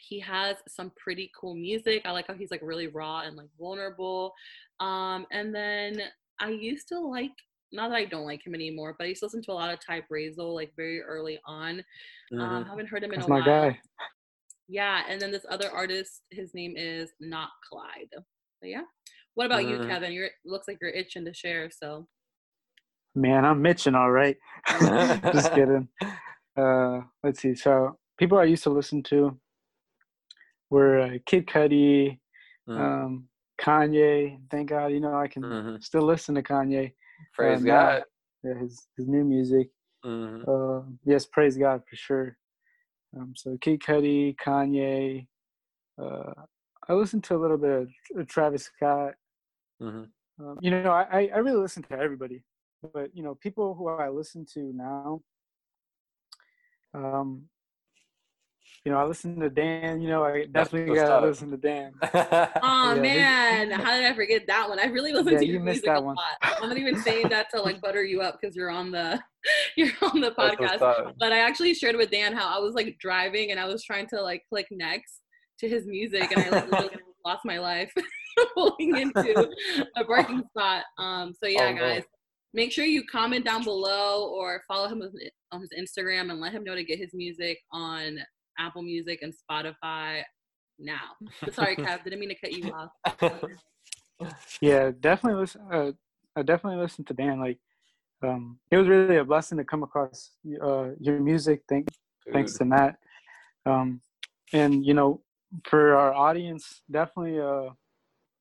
[0.00, 2.02] he has some pretty cool music.
[2.04, 4.32] I like how he's like really raw and like vulnerable.
[4.80, 6.02] Um, and then
[6.40, 7.32] I used to like
[7.72, 9.72] not that I don't like him anymore, but I used to listen to a lot
[9.72, 11.84] of Ty Brasel like very early on.
[12.32, 12.68] Um, Mhm.
[12.68, 13.70] haven't heard him in That's a my while.
[13.70, 13.80] guy.
[14.66, 18.08] Yeah, and then this other artist, his name is Not Clyde.
[18.60, 18.82] But yeah.
[19.34, 19.86] What about you, Mhm.
[19.88, 20.12] Kevin?
[20.12, 21.70] You're looks like you're itching to share.
[21.70, 22.08] So
[23.14, 24.36] Man, I'm Mitching all right.
[25.32, 25.88] Just kidding.
[26.56, 27.54] Uh, let's see.
[27.54, 29.38] So people I used to listen to
[30.70, 32.18] were uh, Kid Cudi,
[32.68, 32.78] Mhm.
[32.78, 33.28] um,
[33.60, 34.40] Kanye.
[34.50, 35.82] Thank God, you know I can Mhm.
[35.82, 36.94] still listen to Kanye.
[37.34, 37.72] Praise uh, now.
[37.98, 38.04] God.
[38.42, 39.70] Yeah, his his new music.
[40.04, 40.46] Mhm.
[40.48, 42.38] Uh, yes, praise God for sure.
[43.16, 45.26] Um, so Kid Cudi, Kanye.
[45.98, 46.32] Uh,
[46.88, 49.14] I listened to a little bit of Travis Scott.
[49.82, 50.10] Mhm.
[50.38, 52.42] Um, you know, I, I- I really listen to everybody,
[52.94, 55.22] but you know, people who I listen to now,
[56.94, 57.48] um,
[58.84, 60.00] you know, I listen to Dan.
[60.00, 61.22] You know, I definitely what's gotta up.
[61.24, 61.92] listen to Dan.
[62.02, 64.78] Oh Yeah, man, how did I forget that one?
[64.78, 66.16] I really listen Yeah, to you your missed music that a one.
[66.16, 66.36] lot.
[66.62, 69.20] I'm not even saying that to like butter you up because you're on the
[69.76, 71.14] you're on the podcast.
[71.18, 74.06] But I actually shared with Dan how I was like driving and I was trying
[74.08, 75.20] to like click next
[75.58, 77.92] to his music and I like literally lost my life
[78.54, 79.46] pulling into
[79.96, 80.84] a parking spot.
[80.98, 81.80] Um, so yeah, Oh, no.
[81.80, 82.04] guys,
[82.54, 85.02] make sure you comment down below or follow him
[85.52, 88.18] on his Instagram and let him know to get his music on
[88.60, 90.22] Apple Music and Spotify
[90.78, 91.16] now.
[91.52, 93.42] Sorry, Kev, didn't mean to cut you off.
[94.60, 95.62] Yeah, definitely listen.
[95.72, 95.92] Uh,
[96.36, 97.40] I definitely listen to Dan.
[97.40, 97.56] Like,
[98.22, 101.62] um, it was really a blessing to come across uh, your music.
[101.66, 101.88] Thank,
[102.30, 102.96] thanks to Matt.
[103.64, 104.02] Um,
[104.52, 105.22] and you know,
[105.64, 107.70] for our audience, definitely uh,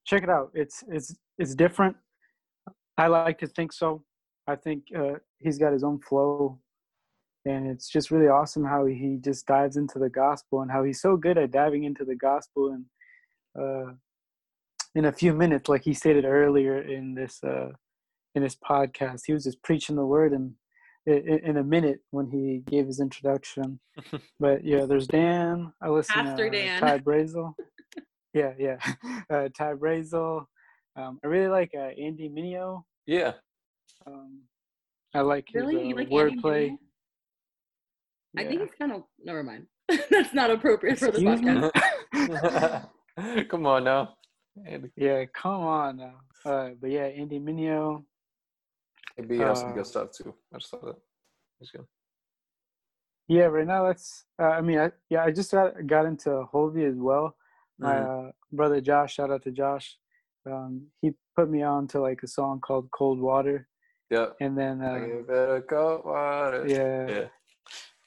[0.06, 0.52] check it out.
[0.54, 1.96] It's it's it's different.
[2.98, 4.04] I like to think so.
[4.48, 6.60] I think uh, he's got his own flow,
[7.46, 11.02] and it's just really awesome how he just dives into the gospel and how he's
[11.02, 12.86] so good at diving into the gospel and
[13.60, 13.92] uh,
[14.96, 17.70] in a few minutes, like he stated earlier in this uh,
[18.36, 20.54] in this podcast, he was just preaching the word and
[21.06, 23.80] in, in a minute when he gave his introduction.
[24.40, 25.72] but yeah, there's Dan.
[25.82, 26.80] I listen Pastor to Dan.
[26.82, 27.54] Ty Brasel.
[28.34, 28.78] yeah, yeah,
[29.30, 30.46] uh, Ty Brasel.
[30.96, 33.34] Um, I really like uh, Andy Mineo Yeah.
[34.06, 34.42] Um,
[35.14, 35.78] I like his Really?
[35.78, 36.78] uh, You like Andy wordplay.
[38.38, 38.46] Mineo?
[38.46, 39.68] I think it's kind of never mind.
[40.10, 42.90] That's not appropriate for the podcast.
[43.50, 44.16] Come on now.
[44.96, 46.16] Yeah, come on now.
[46.46, 48.04] Uh, but yeah, Andy Mineo.
[49.18, 50.34] Maybe he has some Uh, good stuff too.
[50.54, 50.96] I just thought that.
[51.60, 51.86] He's good.
[53.28, 54.26] Yeah, right now that's.
[54.42, 57.36] Uh, I mean, I, yeah, I just got got into Hulvey as well.
[57.78, 58.30] My Mhm.
[58.30, 59.98] uh, brother Josh, shout out to Josh.
[60.46, 63.68] Um, he put me on to like a song called "Cold Water,"
[64.10, 64.38] Yep.
[64.42, 66.66] and then uh, give it a cold water.
[66.68, 67.28] yeah, Yeah.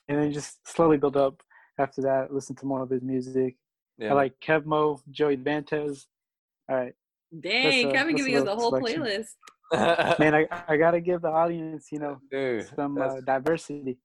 [0.08, 1.42] And then just slowly build up.
[1.78, 3.56] After that, listen to more of his music.
[3.98, 4.10] Yeah.
[4.10, 6.06] I like Kevmo, Joey Vantes.
[6.68, 6.94] All right,
[7.40, 9.02] Dang, a- Kevin that's giving us a whole selection.
[9.02, 10.18] playlist.
[10.18, 13.98] Man, I, I gotta give the audience, you know, Dude, some uh, diversity.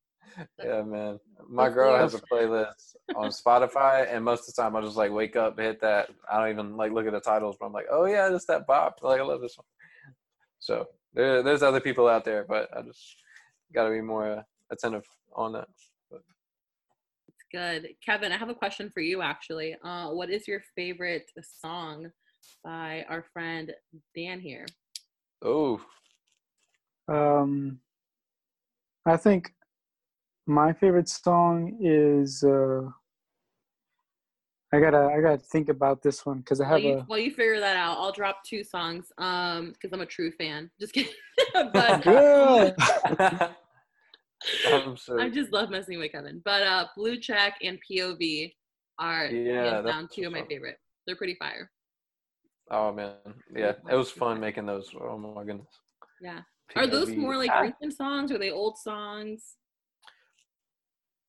[0.64, 1.20] yeah, man.
[1.50, 5.12] My girl has a playlist on Spotify, and most of the time I just like
[5.12, 6.10] wake up, hit that.
[6.32, 8.66] I don't even like look at the titles, but I'm like, oh yeah, this that
[8.66, 9.00] bop.
[9.02, 9.66] Like I love this one.
[10.60, 13.16] So there, there's other people out there, but I just
[13.74, 15.06] got to be more uh, attentive
[15.36, 15.68] on that.
[17.58, 17.88] Good.
[18.06, 19.76] Kevin, I have a question for you actually.
[19.84, 22.12] Uh, what is your favorite song
[22.64, 23.74] by our friend
[24.16, 24.68] Dan here?
[25.42, 25.82] Oh,
[27.08, 27.80] Um,
[29.08, 29.56] I think
[30.46, 32.44] my favorite song is.
[32.44, 32.90] Uh,
[34.72, 37.04] I gotta I gotta think about this one because I While have you, a.
[37.08, 40.70] while you figure that out, I'll drop two songs um because I'm a true fan.
[40.80, 41.12] Just kidding.
[41.74, 42.76] but Girl.
[45.20, 46.42] I just love messing with Kevin.
[46.46, 48.54] But uh Blue Check and POV
[49.00, 50.48] are Yeah, down two of my fun.
[50.50, 50.78] favorite.
[51.06, 51.70] They're pretty fire.
[52.72, 53.14] oh man,
[53.56, 54.90] yeah, it was fun making those.
[55.00, 55.68] Oh my goodness.
[56.22, 56.42] Yeah.
[56.76, 58.32] Are those more like recent songs?
[58.32, 59.56] Or are they old songs?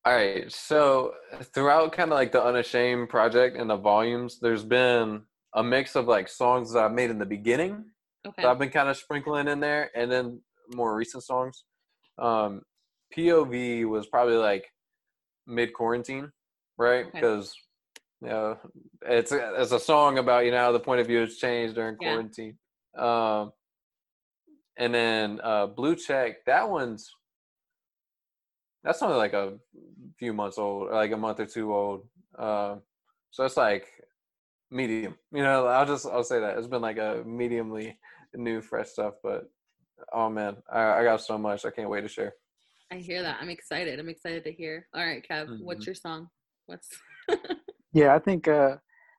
[0.05, 0.51] All right.
[0.51, 1.13] So
[1.55, 5.23] throughout kind of like the Unashamed project and the volumes, there's been
[5.55, 7.85] a mix of like songs that I made in the beginning
[8.27, 8.43] Okay.
[8.43, 10.41] that I've been kind of sprinkling in there, and then
[10.75, 11.65] more recent songs.
[12.19, 12.63] Um,
[13.17, 14.67] POV was probably like
[15.47, 16.31] mid quarantine,
[16.77, 17.07] right?
[17.07, 17.21] Okay.
[17.21, 17.55] Because
[18.21, 18.59] you know
[19.03, 21.75] it's a, it's a song about you know how the point of view has changed
[21.75, 22.09] during Yeah.
[22.09, 22.59] quarantine.
[22.97, 23.53] Um,
[24.77, 27.11] and then uh, Blue Check, that one's
[28.85, 29.59] that's only like a
[30.19, 32.09] few months old, or like a month or two old.
[32.39, 32.83] Um,
[33.31, 33.87] so it's like
[34.71, 35.17] medium.
[35.33, 37.97] You know, I'll just I'll say that it's been like a mediumly
[38.35, 39.15] new, fresh stuff.
[39.23, 39.51] But
[40.13, 41.65] oh man, I, I got so much.
[41.65, 42.35] I can't wait to share.
[42.91, 43.39] I hear that.
[43.41, 43.99] I'm excited.
[43.99, 44.87] I'm excited to hear.
[44.95, 45.87] All right, Kev, what's Mhm.
[45.87, 46.29] your song?
[46.67, 46.89] What's
[47.93, 48.77] Yeah, I think uh,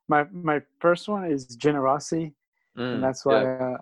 [0.07, 2.35] my my first one is generosity,
[2.77, 3.77] Mm, and that's why uh,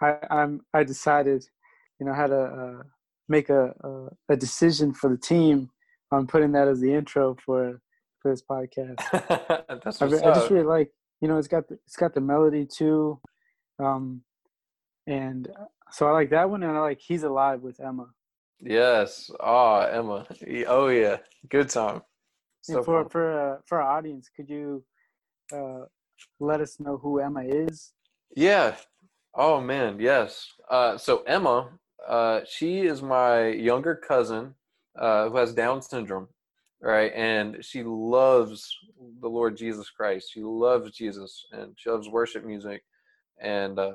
[0.00, 1.44] I I'm I decided,
[1.98, 2.82] you know, how to uh,
[3.28, 5.70] make a, a a decision for the team
[6.12, 7.80] on putting that as the intro for
[8.20, 9.00] for this podcast.
[9.82, 12.14] that's I, what's re- I just really like, you know, it's got the, it's got
[12.14, 13.20] the melody too,
[13.78, 14.22] um,
[15.06, 18.08] and uh, so I like that one, and I like "He's Alive" with Emma.
[18.60, 19.30] Yes.
[19.40, 20.26] Oh, Emma.
[20.66, 21.18] Oh yeah.
[21.48, 22.02] Good time.
[22.62, 23.10] So for fun.
[23.10, 24.84] for uh, for our audience, could you
[25.52, 25.84] uh,
[26.40, 27.92] let us know who Emma is?
[28.34, 28.76] Yeah.
[29.34, 30.52] Oh man, yes.
[30.70, 31.70] Uh, so Emma,
[32.06, 34.54] uh, she is my younger cousin
[34.98, 36.28] uh, who has Down syndrome,
[36.82, 37.12] right?
[37.14, 38.76] And she loves
[39.20, 40.30] the Lord Jesus Christ.
[40.32, 42.82] She loves Jesus, and she loves worship music,
[43.40, 43.92] and uh,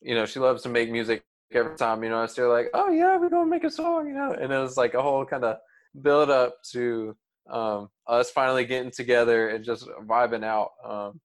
[0.00, 2.02] you know she loves to make music every time.
[2.02, 4.32] You know, I see her like, oh yeah, we're gonna make a song, you know,
[4.32, 5.56] and it was like a whole kind of
[6.02, 7.16] build up to
[7.50, 10.70] um, us finally getting together and just vibing out.
[10.84, 11.20] Um,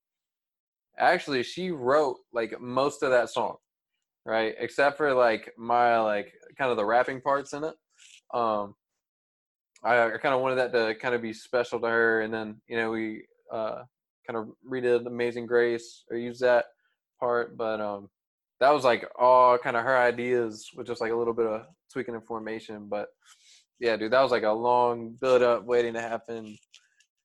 [0.98, 3.56] actually she wrote like most of that song
[4.26, 7.76] right except for like my like kind of the rapping parts in it
[8.34, 8.74] um
[9.84, 12.62] i, I kind of wanted that to kind of be special to her and then
[12.68, 13.84] you know we uh
[14.28, 16.66] kind of redid amazing grace or use that
[17.20, 18.10] part but um
[18.60, 21.62] that was like all kind of her ideas with just like a little bit of
[21.91, 23.08] tweaking information but
[23.80, 26.58] yeah dude that was like a long build up waiting to happen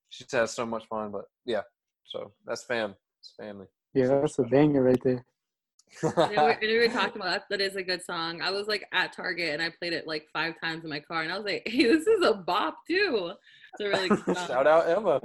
[0.09, 1.63] she just has so much fun but yeah
[2.05, 5.25] so that's fam it's family Yeah, that's a banger right there.
[6.05, 7.43] I know, we, I know we were talking about that.
[7.51, 8.41] That is a good song.
[8.41, 11.23] I was like at Target and I played it like five times in my car,
[11.23, 13.33] and I was like, "Hey, this is a bop too."
[13.73, 14.47] It's a really good song.
[14.47, 15.21] Shout out Emma.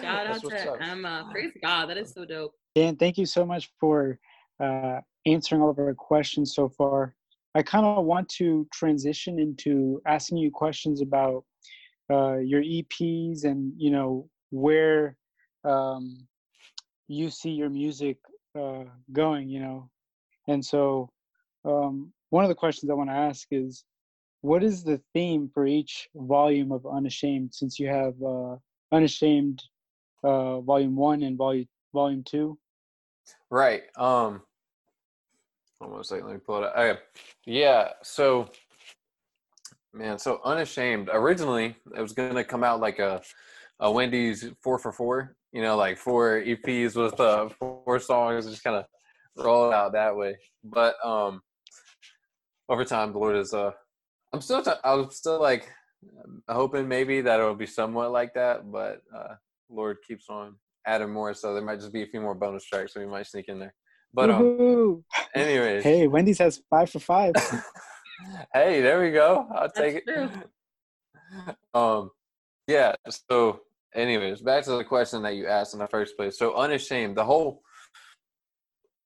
[0.00, 0.78] Shout That's out to up.
[0.82, 1.28] Emma.
[1.32, 1.86] Praise God.
[1.86, 2.52] That is so dope.
[2.74, 4.18] Dan, thank you so much for
[4.60, 7.14] uh, answering all of our questions so far.
[7.54, 11.44] I kind of want to transition into asking you questions about
[12.10, 15.16] uh, your EPs and you know where
[15.64, 16.26] um,
[17.08, 18.18] you see your music
[18.58, 19.48] uh, going.
[19.48, 19.90] You know,
[20.46, 21.10] and so
[21.64, 23.84] um, one of the questions I want to ask is,
[24.42, 27.52] what is the theme for each volume of Unashamed?
[27.52, 28.56] Since you have uh,
[28.92, 29.62] Unashamed
[30.22, 32.58] uh, Volume One and Volume Volume Two.
[33.50, 33.82] Right.
[33.96, 34.42] Um
[35.80, 36.76] almost like let me pull it up.
[36.76, 37.00] Okay.
[37.46, 38.50] Yeah, so
[39.92, 41.08] man, so unashamed.
[41.12, 43.22] Originally it was gonna come out like a
[43.80, 48.62] a Wendy's four for four, you know, like four EPs with uh four songs, just
[48.62, 48.84] kind of
[49.36, 50.36] roll it out that way.
[50.62, 51.40] But um
[52.68, 53.72] over time the Lord is uh
[54.32, 55.68] I'm still t- I'm still like
[56.48, 59.34] hoping maybe that it'll be somewhat like that, but uh
[59.70, 62.94] Lord keeps on adding more, so there might just be a few more bonus tracks
[62.96, 63.74] we might sneak in there.
[64.12, 65.84] But um anyways.
[65.84, 67.34] Hey, Wendy's has five for five.
[68.54, 69.46] hey, there we go.
[69.54, 70.50] I'll take That's it.
[71.74, 72.10] Um
[72.66, 73.60] yeah, so
[73.94, 76.38] anyways, back to the question that you asked in the first place.
[76.38, 77.62] So unashamed, the whole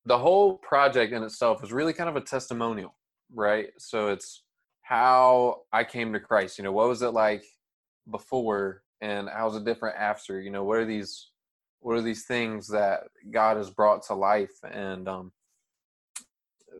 [0.07, 2.95] the whole project in itself is really kind of a testimonial,
[3.33, 3.69] right?
[3.79, 4.43] So it's
[4.83, 6.59] how I came to Christ.
[6.59, 7.45] You know, what was it like
[8.11, 10.41] before, and how's it different after?
[10.41, 11.31] You know, what are these
[11.85, 14.55] what are these things that God has brought to life?
[14.73, 15.33] And um,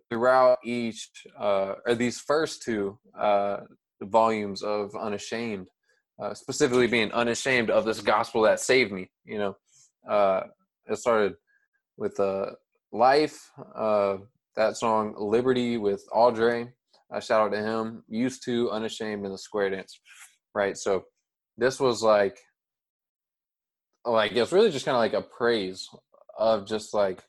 [0.09, 3.59] throughout each uh, or these first two uh,
[4.01, 5.67] volumes of Unashamed,
[6.19, 9.11] uh, specifically being unashamed of this gospel that saved me.
[9.27, 9.57] You know,
[10.09, 10.45] uh,
[10.87, 11.35] it started
[11.99, 12.53] with uh,
[12.91, 13.51] life.
[13.77, 14.17] Uh,
[14.57, 16.71] that song "Liberty" with Audrey.
[17.13, 18.05] I shout out to him.
[18.09, 20.01] Used to unashamed in the square dance,
[20.55, 20.79] right?
[20.79, 21.05] So
[21.59, 22.39] this was like,
[24.05, 25.89] like it's really just kind of like a praise
[26.39, 27.23] of just like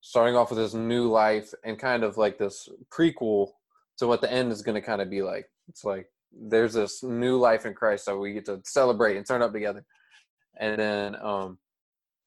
[0.00, 3.48] starting off with this new life and kind of like this prequel
[3.98, 5.46] to what the end is going to kind of be like.
[5.68, 9.42] It's like there's this new life in Christ that we get to celebrate and turn
[9.42, 9.84] up together.
[10.58, 11.58] And then um,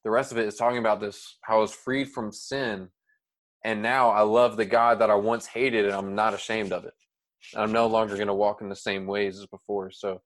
[0.03, 2.89] the rest of it is talking about this how I was freed from sin.
[3.63, 6.85] And now I love the God that I once hated and I'm not ashamed of
[6.85, 6.93] it.
[7.55, 9.91] I'm no longer going to walk in the same ways as before.
[9.91, 10.21] So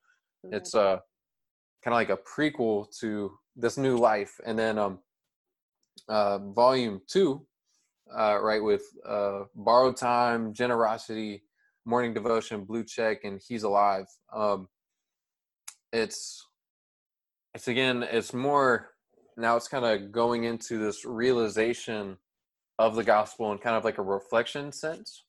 [0.52, 0.98] it's uh,
[1.84, 4.40] kind of like a prequel to this new life.
[4.46, 5.00] And then um,
[6.08, 7.46] uh, volume two,
[8.16, 11.44] uh, right, with uh, Borrowed Time, Generosity,
[11.86, 14.06] Morning Devotion, Blue Check, and He's Alive.
[14.34, 14.68] Um,
[15.92, 16.48] it's
[17.54, 18.90] it's again, it's more
[19.38, 19.56] now.
[19.56, 22.18] It's kind of going into this realization
[22.80, 25.24] of the gospel and kind of like a reflection sense.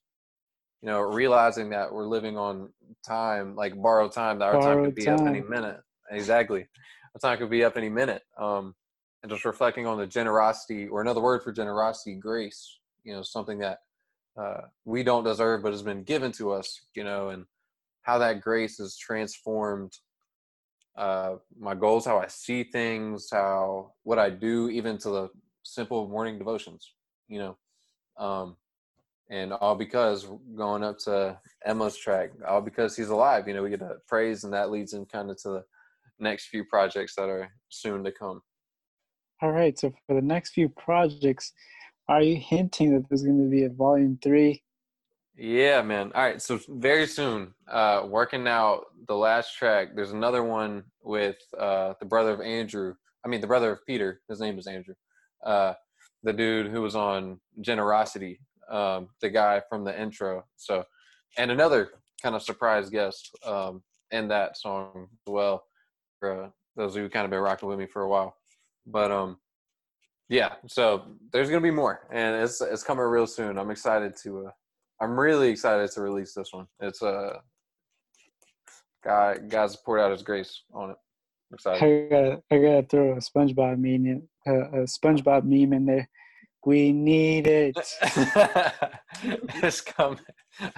[0.81, 2.71] You know, realizing that we're living on
[3.07, 5.81] time, like borrowed time, that our time Borrowed could be up any minute.
[6.11, 6.67] Exactly,
[7.14, 8.23] It's not going to be up any minute.
[8.38, 8.75] Um,
[9.23, 12.79] and just reflecting on the generosity, or another word for generosity, grace.
[13.05, 13.79] You know, something that
[14.38, 16.83] uh, we don't deserve, but has been given to us.
[16.95, 17.47] You know, and
[18.03, 19.95] how that grace has transformed
[20.97, 25.29] uh, my goals, how I see things, how what I do, even to the
[25.62, 26.93] simple morning devotions.
[27.27, 27.57] You know,
[28.19, 28.57] um,
[29.31, 33.49] and all because going up to Emma's track, all because he's alive.
[33.49, 35.64] You know, we get to praise, and that leads in kind of to the
[36.18, 38.40] next few projects that are soon to come.
[39.42, 39.79] All right.
[39.79, 41.53] So for the next few projects,
[42.09, 44.62] are you hinting that there's going to be a volume three?
[45.37, 46.12] Yeah, man.
[46.14, 49.88] All right, so very soon, uh, working out the last track.
[49.96, 52.94] There's another one with uh, the brother of Andrew.
[53.24, 54.20] I mean, the brother of Peter.
[54.29, 54.94] His name is Andrew.
[55.44, 55.74] Uh,
[56.22, 58.38] the dude who was on Generosity,
[58.70, 60.44] um, the guy from the intro.
[60.57, 60.85] So,
[61.37, 61.90] and another
[62.22, 65.64] kind of surprise guest um, in that song as well.
[66.33, 68.37] Uh, those who kind of been rocking with me for a while,
[68.87, 69.39] but um,
[70.29, 70.55] yeah.
[70.67, 73.59] So there's gonna be more, and it's it's coming real soon.
[73.59, 74.47] I'm excited to.
[74.47, 74.51] Uh,
[75.01, 76.67] I'm really excited to release this one.
[76.81, 77.39] It's uh,
[79.05, 80.97] God, God's poured out His grace on it.
[81.51, 81.83] I'm excited.
[81.83, 86.09] I gotta, I gotta throw a SpongeBob meme, in, uh, a SpongeBob meme in there.
[86.65, 87.77] We need it.
[89.63, 90.21] it's coming.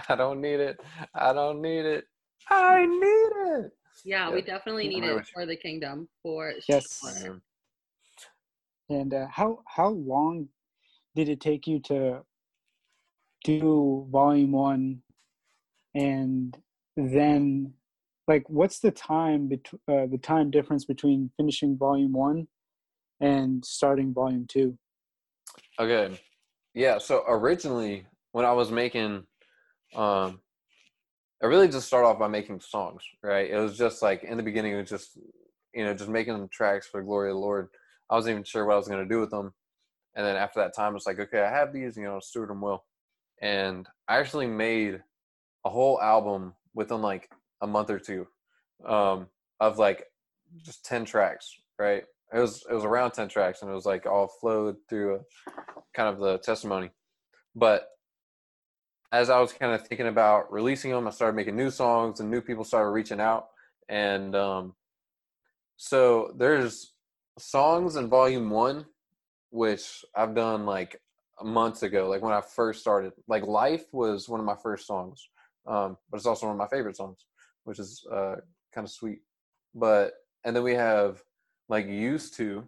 [0.08, 0.80] I don't need it.
[1.14, 2.04] I don't need it.
[2.50, 3.72] I need it.
[4.04, 6.98] Yeah, we definitely need right it for the kingdom for Yes.
[7.00, 7.40] sure.
[8.88, 10.48] And uh, how how long
[11.14, 12.22] did it take you to
[13.44, 15.02] do volume one,
[15.94, 16.56] and
[16.96, 17.72] then
[18.28, 22.46] like what's the time between uh, the time difference between finishing volume one
[23.20, 24.78] and starting volume two?
[25.80, 26.18] Okay.
[26.74, 26.98] Yeah.
[26.98, 29.24] So originally, when I was making,
[29.94, 30.40] um,
[31.42, 33.02] I really just started off by making songs.
[33.22, 33.50] Right.
[33.50, 35.18] It was just like in the beginning, it was just
[35.74, 37.68] you know just making them tracks for the glory of the Lord.
[38.10, 39.52] I wasn't even sure what I was going to do with them.
[40.14, 41.96] And then after that time, it's like, okay, I have these.
[41.96, 42.84] You know, steward them well.
[43.42, 45.02] And I actually made
[45.64, 47.28] a whole album within like
[47.60, 48.26] a month or two,
[48.86, 49.26] um,
[49.60, 50.04] of like
[50.64, 51.54] just ten tracks.
[51.78, 52.04] Right.
[52.32, 55.52] It was it was around ten tracks, and it was like all flowed through a,
[55.94, 56.90] kind of the testimony.
[57.54, 57.88] But
[59.12, 62.30] as I was kind of thinking about releasing them, I started making new songs, and
[62.30, 63.48] new people started reaching out.
[63.88, 64.74] And um,
[65.76, 66.92] so there's
[67.38, 68.86] songs in volume one,
[69.50, 71.00] which I've done like
[71.42, 73.12] months ago, like when I first started.
[73.28, 75.28] Like Life was one of my first songs,
[75.66, 77.26] um, but it's also one of my favorite songs,
[77.64, 78.36] which is uh,
[78.74, 79.20] kind of sweet.
[79.74, 80.14] But
[80.44, 81.22] and then we have
[81.68, 82.64] like Used to,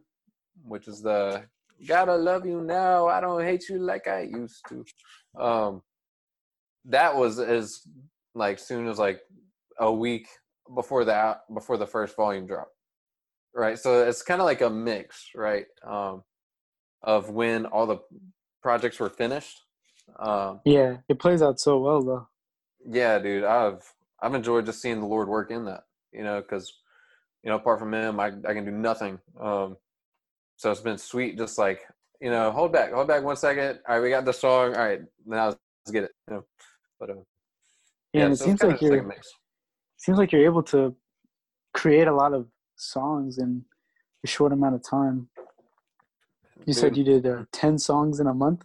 [0.65, 1.45] which is the
[1.87, 3.07] gotta love you now.
[3.07, 4.85] I don't hate you like I used to.
[5.41, 5.83] Um,
[6.87, 7.83] that was as
[8.35, 9.21] like soon as like
[9.79, 10.29] a week
[10.75, 12.69] before that before the first volume drop
[13.55, 16.23] right so it's kind of like a mix right um
[17.03, 17.99] of when all the
[18.63, 19.63] projects were finished
[20.19, 22.29] um Yeah, it plays out so well though.
[22.87, 23.83] yeah dude i've
[24.23, 26.73] i've enjoyed just seeing the lord work in that you know because
[27.43, 29.77] you know apart from him i i can do nothing um
[30.57, 31.83] so it's been sweet just like
[32.21, 33.81] you know, hold back, hold back one second.
[33.89, 34.75] All right, we got the song.
[34.75, 35.59] All right, now let's
[35.93, 36.13] get it.
[36.29, 36.45] You know,
[36.99, 37.15] but uh,
[38.13, 39.33] Yeah, and it so seems like you're mix.
[39.97, 40.95] seems like you're able to
[41.75, 42.47] create a lot of
[42.77, 43.65] songs in
[44.25, 45.29] a short amount of time.
[46.67, 48.65] You said you did uh, ten songs in a month.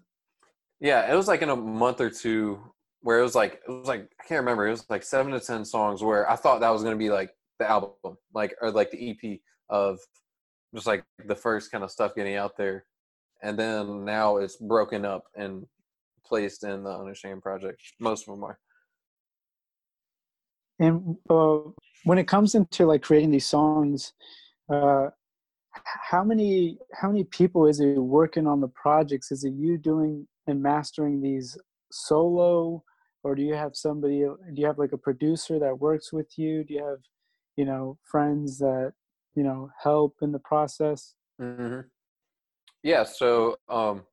[0.80, 2.60] Yeah, it was like in a month or two
[3.02, 4.68] where it was like it was like I can't remember.
[4.68, 7.32] It was like seven to ten songs where I thought that was gonna be like
[7.60, 7.92] the album,
[8.34, 10.00] like or like the EP of
[10.74, 12.86] just like the first kind of stuff getting out there,
[13.44, 15.66] and then now it's broken up and
[16.26, 17.82] placed in the Unashamed project.
[18.00, 18.60] Most of them are.
[20.80, 21.60] And uh,
[22.04, 24.14] when it comes into like creating these songs,
[24.70, 25.08] uh,
[25.86, 29.32] how many how many people is it working on the projects?
[29.32, 31.58] Is it you doing and mastering these
[31.92, 32.84] solo,
[33.24, 34.20] or do you have somebody?
[34.20, 36.64] Do you have like a producer that works with you?
[36.64, 37.00] Do you have
[37.56, 38.94] you know friends that
[39.36, 41.16] you know help in the process?
[41.40, 41.80] hmm
[42.84, 44.04] Yeah, so um,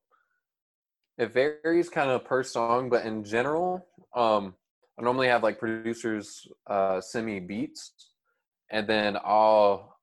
[1.20, 4.54] it varies kind of per song, but in general, um,
[4.98, 7.92] I normally have like producers uh, send me beats,
[8.70, 9.98] and then I'll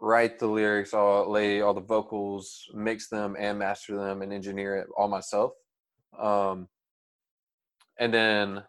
[0.00, 4.76] write the lyrics, I'll lay all the vocals, mix them, and master them, and engineer
[4.76, 5.50] it all myself.
[6.16, 6.68] Um,
[7.98, 8.62] and then,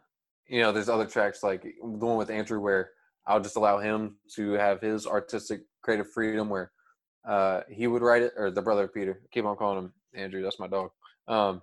[0.48, 2.90] you know, there's other tracks like the one with Andrew where
[3.28, 6.72] I'll just allow him to have his artistic creative freedom where
[7.28, 9.22] uh, he would write it, or the brother of Peter.
[9.32, 10.42] Keep on calling him Andrew.
[10.42, 10.90] That's my dog.
[11.28, 11.62] Um,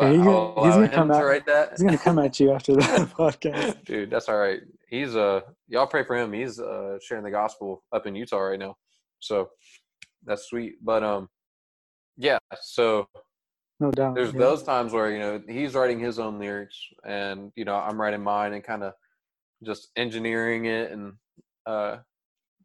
[0.00, 1.70] but Yeah, he's gonna- he's gonna come to out- write that.
[1.70, 2.80] He's gonna come at you after the
[3.18, 3.84] podcast.
[3.84, 4.60] Dude, that's all right.
[4.88, 6.32] He's uh, y'all pray for him.
[6.32, 8.76] He's uh sharing the gospel up in Utah right now,
[9.20, 9.50] so
[10.24, 10.74] that's sweet.
[10.82, 11.28] But um,
[12.16, 12.38] yeah.
[12.60, 13.06] So
[13.78, 14.14] No doubt.
[14.14, 14.38] there's yeah.
[14.40, 18.22] those times where you know he's writing his own lyrics and you know i'm writing
[18.22, 18.92] mine and kind of
[19.64, 21.14] just engineering it and
[21.66, 21.96] uh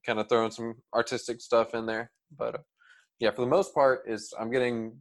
[0.06, 2.64] kind of throwing some artistic stuff in there but uh,
[3.20, 5.00] yeah for the most part is i'm getting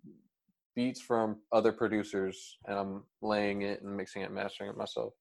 [0.74, 5.12] beats from other producers and i'm laying it and mixing it and mastering it myself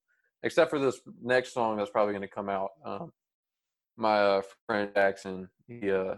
[0.42, 3.12] except for this next song that's probably going to come out um
[3.96, 6.14] my uh, friend jackson he uh,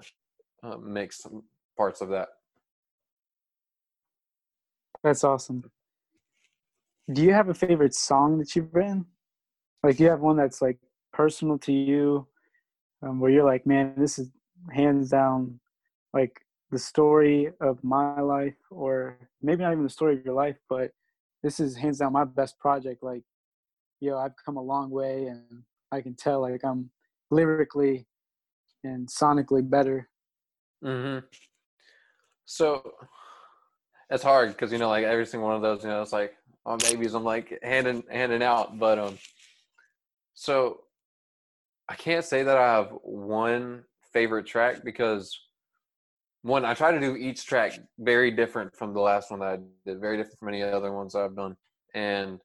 [0.62, 0.76] uh
[1.10, 1.42] some
[1.76, 2.28] parts of that
[5.06, 5.70] That's awesome.
[7.12, 9.06] Do you have a favorite song that you've written?
[9.84, 10.78] Like, you have one that's like
[11.12, 12.26] personal to you,
[13.02, 14.30] um, where you're like, man, this is
[14.72, 15.60] hands down
[16.12, 20.56] like the story of my life, or maybe not even the story of your life,
[20.68, 20.90] but
[21.42, 23.02] this is hands down my best project.
[23.02, 23.22] Like,
[24.00, 25.62] yo, I've come a long way, and
[25.92, 26.90] I can tell like I'm
[27.30, 28.06] lyrically
[28.84, 30.08] and sonically better.
[30.82, 31.18] hmm
[32.44, 32.92] So
[34.10, 36.34] it's hard because you know, like every single one of those, you know, it's like
[36.64, 38.78] on babies, I'm like handing handing out.
[38.78, 39.18] But um,
[40.34, 40.80] so
[41.88, 45.38] I can't say that I have one favorite track because
[46.46, 49.58] one, I try to do each track very different from the last one that I
[49.84, 51.56] did, very different from any other ones I've done,
[51.94, 52.38] and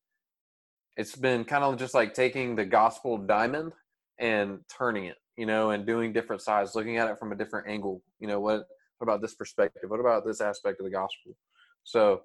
[0.98, 3.74] it's been kind of just like taking the gospel diamond
[4.20, 7.68] and turning it, you know, and doing different sides, looking at it from a different
[7.68, 8.02] angle.
[8.20, 8.66] You know, what
[8.98, 9.90] what about this perspective?
[9.90, 11.36] What about this aspect of the gospel?
[11.84, 12.22] So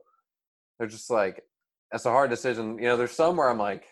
[0.78, 1.42] they're just like,
[1.92, 2.78] that's a hard decision.
[2.78, 3.84] You know, there's some where I'm like,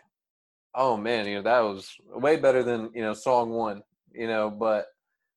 [0.74, 3.82] oh man, you know, that was way better than, you know, song one,
[4.12, 4.86] you know, but,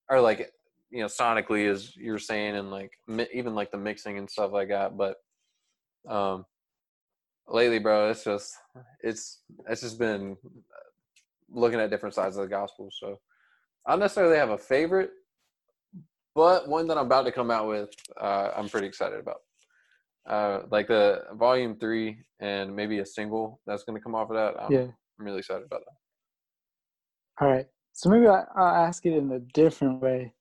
[0.09, 0.51] or like,
[0.89, 4.51] you know, sonically, as you're saying, and like mi- even like the mixing and stuff
[4.51, 4.97] like that.
[4.97, 5.17] But,
[6.07, 6.45] um,
[7.47, 8.55] lately, bro, it's just,
[9.01, 10.37] it's, it's just been
[11.49, 12.89] looking at different sides of the gospel.
[12.91, 13.19] So
[13.85, 15.11] I don't necessarily have a favorite,
[16.35, 19.41] but one that I'm about to come out with, uh, I'm pretty excited about.
[20.29, 24.35] Uh, like the volume three and maybe a single that's going to come off of
[24.35, 24.61] that.
[24.61, 24.87] I'm, Yeah.
[25.19, 25.95] I'm really excited about that.
[27.39, 27.65] All right.
[27.93, 30.33] So maybe I, I'll ask it in a different way.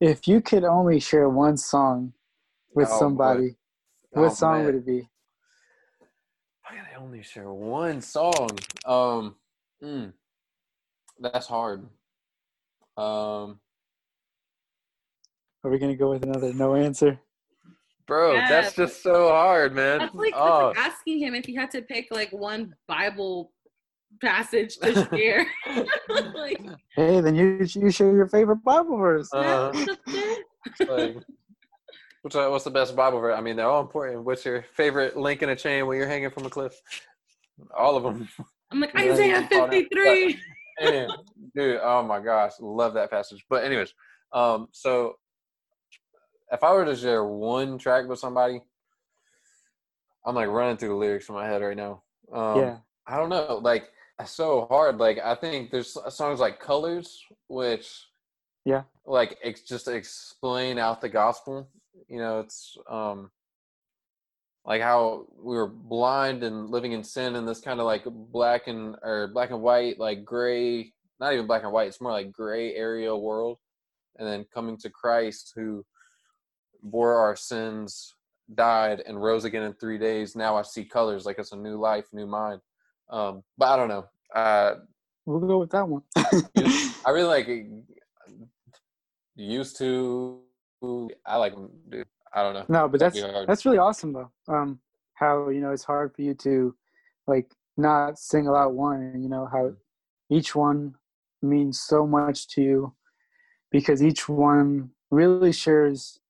[0.00, 2.14] If you could only share one song
[2.74, 2.98] with Oh, boy.
[2.98, 3.56] somebody,
[4.14, 4.64] Oh, what song man.
[4.66, 5.08] would it be?
[6.62, 8.48] Why can I only share one song?
[8.86, 9.36] Um,
[9.82, 10.12] mm,
[11.20, 11.82] that's hard.
[12.96, 13.60] Um,
[15.62, 17.20] Are we gonna go with another no answer?
[18.06, 19.98] bro, Yeah, that's just so hard, man.
[19.98, 23.52] That's like, that's oh, like asking him if he had to pick like one Bible
[24.20, 25.46] passage to share.
[26.34, 26.60] like,
[26.94, 29.32] Hey, then you you share your favorite Bible verse.
[29.32, 29.72] Uh,
[30.88, 31.16] like,
[32.22, 33.36] what's the, what's the best Bible verse?
[33.36, 34.24] I mean, they're all important.
[34.24, 36.74] What's your favorite link in a chain when you're hanging from a cliff?
[37.76, 38.28] All of them.
[38.70, 40.40] I'm like Yeah, Isaiah you call that- 53.
[40.82, 41.12] And,
[41.54, 43.44] dude, oh my gosh, love that passage.
[43.50, 43.92] But anyways,
[44.32, 45.16] um, so
[46.50, 48.62] if I were to share one track with somebody,
[50.24, 52.02] I'm like running through the lyrics in my head right now.
[52.32, 52.76] Um, yeah.
[53.06, 53.90] I don't know, like it's
[54.24, 54.98] so hard.
[54.98, 58.06] Like I think there's songs like Colors, which
[58.64, 58.82] Yeah.
[59.06, 61.68] like ex- just explain out the gospel
[62.08, 63.30] you know it's um
[64.64, 68.68] like how we were blind and living in sin in this kind of like black
[68.68, 72.30] and or black and white like gray not even black and white it's more like
[72.32, 73.58] gray area world
[74.18, 75.84] and then coming to christ who
[76.82, 78.14] bore our sins
[78.54, 81.76] died and rose again in three days now i see colors like it's a new
[81.78, 82.60] life new mind
[83.10, 84.04] um but i don't know
[84.34, 84.74] uh
[85.26, 86.02] We'll go with that one.
[86.16, 87.48] i really like
[89.36, 90.40] used to
[91.26, 91.54] i like
[91.88, 94.30] dude i don't know no, but That'd that's that's really awesome though.
[94.48, 94.80] Um,
[95.14, 96.74] how you know it's hard for you to
[97.26, 99.72] like not single out one, and you know how
[100.30, 100.94] each one
[101.42, 102.94] means so much to you
[103.70, 106.20] because each one really shares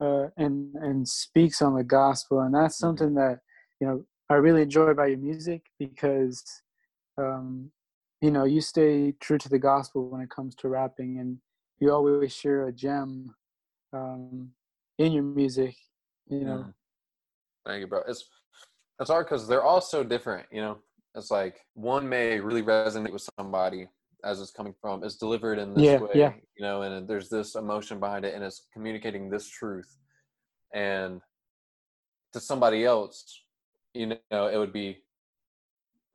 [0.00, 2.86] uh, and and speaks on the gospel, and that's Mm-hmm.
[2.86, 3.40] something that
[3.80, 6.42] you know I really enjoy about your music because
[7.16, 7.70] um,
[8.20, 11.38] you know you stay true to the gospel when it comes to rapping, and
[11.78, 13.34] you always share a gem
[13.92, 14.50] um,
[14.98, 15.76] in your music.
[16.28, 16.74] You know, Mm.
[17.64, 18.02] Thank you, bro.
[18.08, 18.28] It's
[19.00, 20.46] it's hard because they're all so different.
[20.50, 20.78] You know,
[21.14, 23.88] it's like one may really resonate with somebody
[24.24, 25.04] as it's coming from.
[25.04, 26.32] It's delivered in this Yeah, way, yeah.
[26.56, 29.98] you know, and there's this emotion behind it, and it's communicating this truth.
[30.74, 31.20] And
[32.32, 33.42] to somebody else,
[33.96, 35.02] you know, it would be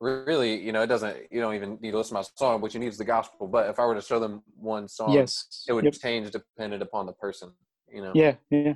[0.00, 1.16] really, you know, it doesn't.
[1.30, 2.60] You don't even need to listen to my song.
[2.60, 3.46] What you need is the gospel.
[3.46, 5.94] But if I were to show them one song, yes, it would Yep.
[5.94, 7.52] change dependent upon the person.
[7.92, 8.12] You know.
[8.14, 8.74] yeah, yeah.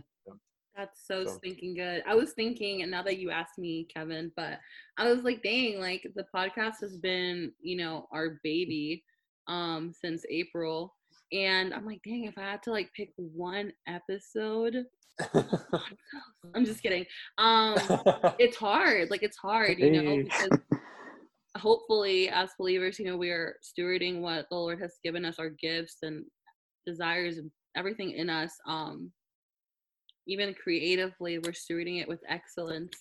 [0.76, 2.02] That's so, So- stinking good.
[2.06, 4.60] I was thinking, and now that you asked me, Kevin, but
[4.98, 9.02] I was like, dang, like the podcast has been, you know, our baby
[9.48, 10.94] um since April.
[11.32, 14.84] And I'm like, dang, if I had to like pick one episode,
[16.54, 17.04] I'm just kidding.
[17.38, 17.74] Um,
[18.38, 19.10] it's hard.
[19.10, 20.58] Like it's hard, you know, because
[21.56, 25.50] hopefully as believers, you know, we are stewarding what the Lord has given us, our
[25.50, 26.24] gifts and
[26.86, 28.52] desires and everything in us.
[28.66, 29.10] Um,
[30.26, 32.92] even creatively, we're stewarding it with excellence.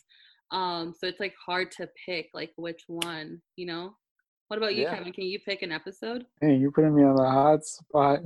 [0.52, 3.96] Um, so it's like hard to pick like which one, you know.
[4.48, 4.96] What about you, Yeah.
[4.96, 5.12] Kevin?
[5.12, 6.26] Can you pick an episode?
[6.40, 8.20] Hey, you're putting me on the hot spot.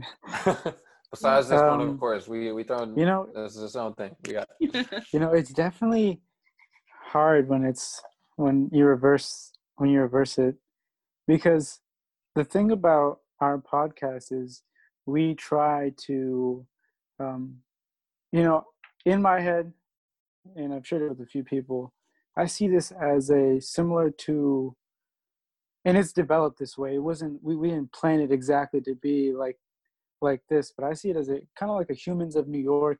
[1.11, 3.93] Besides this one, Um, of course, we we throw You know, this is its own
[3.95, 4.15] thing.
[4.27, 6.21] We got you know, it's definitely
[7.03, 8.01] hard when it's
[8.35, 10.55] when you reverse when you reverse it,
[11.27, 11.79] because
[12.35, 14.63] the thing about our podcast is
[15.05, 16.65] we try to,
[17.19, 17.55] um,
[18.31, 18.65] you know,
[19.05, 19.73] in my head,
[20.55, 21.93] and I've shared it with a few people.
[22.37, 24.75] I see this as a similar to,
[25.85, 26.95] and it's developed this way.
[26.95, 29.57] It wasn't we, we didn't plan it exactly to be like
[30.21, 32.59] like this, but I see it as a kind of like a Humans of New
[32.59, 32.99] York,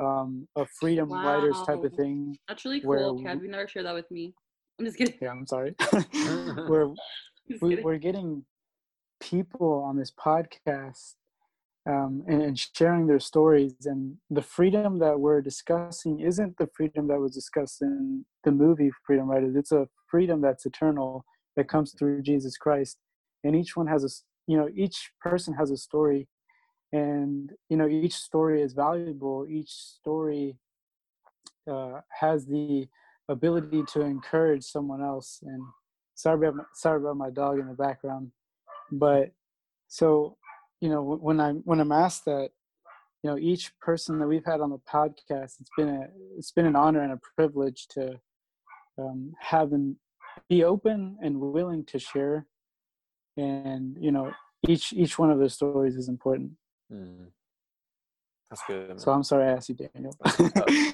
[0.00, 2.36] um, a freedom writers type of thing.
[2.48, 3.42] That's really cool, we- Kev.
[3.42, 4.34] You never shared that with me.
[4.78, 5.14] I'm just kidding.
[5.20, 5.74] Yeah, I'm sorry.
[6.66, 6.88] Where
[7.48, 7.84] Just we, kidding.
[7.84, 8.44] we're getting
[9.20, 11.14] people on this podcast
[11.88, 17.08] um, and, and sharing their stories and the freedom that we're discussing isn't the freedom
[17.08, 21.24] that was discussed in the movie freedom writers it's a freedom that's eternal
[21.56, 22.98] that comes through jesus christ
[23.44, 24.08] and each one has a
[24.46, 26.28] you know each person has a story
[26.92, 30.56] and you know each story is valuable each story
[31.70, 32.88] uh, has the
[33.28, 35.62] ability to encourage someone else and
[36.14, 38.30] sorry about my, sorry about my dog in the background
[38.90, 39.30] but
[39.88, 40.36] so
[40.80, 42.50] you know when i'm when i'm asked that
[43.22, 46.66] you know each person that we've had on the podcast it's been a it's been
[46.66, 48.18] an honor and a privilege to
[48.98, 49.96] um, have them
[50.48, 52.46] be open and willing to share
[53.36, 54.32] and you know
[54.68, 56.50] each each one of their stories is important
[56.92, 57.26] Mm.
[58.50, 58.88] That's good.
[58.88, 58.98] man.
[58.98, 60.12] so i'm sorry i asked you daniel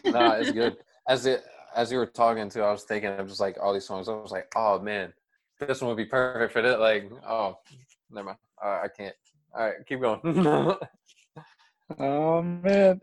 [0.05, 0.77] no, it's good.
[1.09, 1.45] As it
[1.75, 4.09] as you were talking to, I was thinking of just like all these songs.
[4.09, 5.13] I was like, oh man,
[5.61, 6.81] this one would be perfect for that.
[6.81, 7.59] Like, oh,
[8.11, 8.39] never mind.
[8.63, 9.15] I can't.
[9.55, 10.21] All right, keep going.
[11.99, 13.01] oh man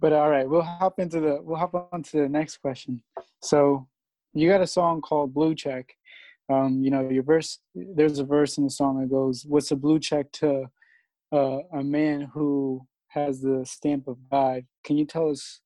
[0.00, 3.00] but all right we'll hop into the we'll hop on to the next question
[3.40, 3.86] so
[4.32, 5.94] you got a song called blue check
[6.50, 9.76] um you know your verse there's a verse in the song that goes what's a
[9.76, 10.68] blue check to
[11.34, 15.60] uh, a man who has the stamp of god can you tell us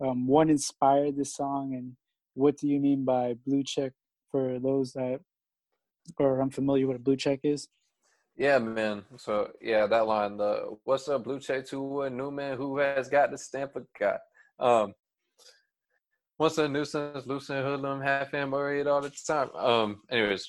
[0.00, 1.92] um, what inspired this song and
[2.34, 3.92] what do you mean by blue check
[4.30, 5.20] for those that
[6.20, 7.68] are unfamiliar what a blue check is
[8.36, 9.02] Yeah, man.
[9.16, 13.08] So yeah, that line, the what's up, blue check to a new man who has
[13.08, 14.18] got the stamp of God.
[14.60, 14.94] Um
[16.38, 19.50] what's a nuisance, loose and hoodlum, half and worried all the time.
[19.56, 20.48] Um, anyways,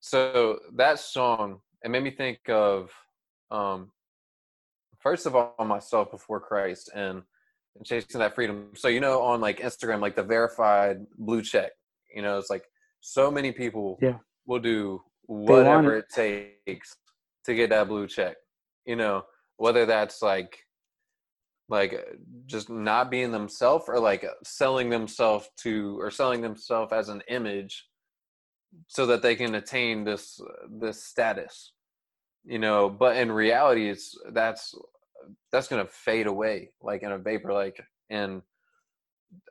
[0.00, 2.90] so that song, it made me think of
[3.50, 3.92] um
[4.98, 7.22] first of all myself before Christ and,
[7.76, 8.70] and chasing that freedom.
[8.74, 11.72] So you know on like Instagram, like the verified blue check,
[12.14, 12.64] you know, it's like
[13.00, 14.18] so many people Yeah.
[14.46, 16.06] will do whatever it.
[16.16, 16.96] it takes
[17.44, 18.36] to get that blue check.
[18.84, 19.24] You know,
[19.56, 20.58] whether that's like
[21.68, 22.02] like
[22.46, 27.86] just not being themselves or like selling themselves to or selling themselves as an image
[28.86, 30.40] so that they can attain this
[30.70, 31.72] this status
[32.48, 34.74] you know but in reality it's that's
[35.52, 37.80] that's to fade away like in a vapor like
[38.10, 38.42] in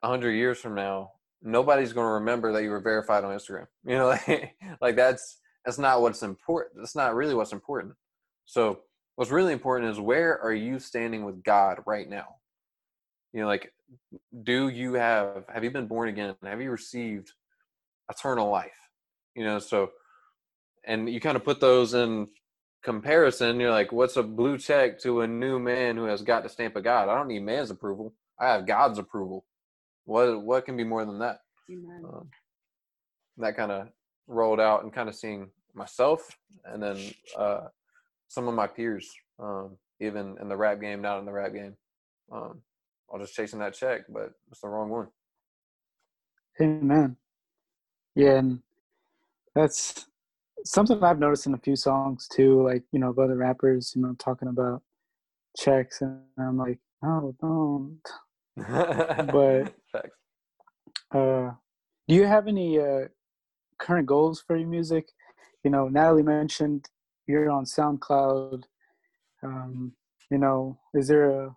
[0.01, 4.07] 100 years from now nobody's to remember that you were verified on instagram you know
[4.07, 7.93] like, like that's that's not what's important that's not really what's important.
[8.45, 8.79] So
[9.15, 12.37] what's really important is where are you standing with god right now?
[13.33, 13.73] You know like
[14.43, 16.35] do you have have you been born again?
[16.41, 17.33] Have you received
[18.09, 18.79] eternal life?
[19.35, 19.91] You know so
[20.85, 22.29] and you kind of put those in
[22.87, 26.47] comparison you're like what's a blue check to a new man who has got the
[26.47, 27.09] stamp of god?
[27.09, 28.13] I don't need man's approval.
[28.39, 29.43] I have god's approval.
[30.05, 31.41] What what can be more than that?
[31.69, 32.29] Um,
[33.39, 33.89] that kind of
[34.27, 36.97] rolled out and kind of seeing myself and then
[37.37, 37.65] uh,
[38.29, 41.75] some of my peers um, even in the rap game not in the rap game.
[42.31, 42.61] Um,
[43.11, 45.07] i was just chasing that check but it's the wrong one.
[46.61, 47.17] Amen.
[48.15, 48.61] Yeah and
[49.53, 50.05] that's
[50.65, 54.01] something I've noticed in a few songs too, like you know, of other rappers, you
[54.01, 54.81] know, talking about
[55.57, 57.99] checks, and I'm like, no, don't.
[59.31, 59.73] but
[61.17, 61.51] uh,
[62.07, 63.07] do you have any uh,
[63.79, 65.09] current goals for your music?
[65.63, 66.87] You know, Natalie mentioned
[67.27, 68.63] you're on SoundCloud.
[69.43, 69.93] Um,
[70.31, 71.55] you know, is there a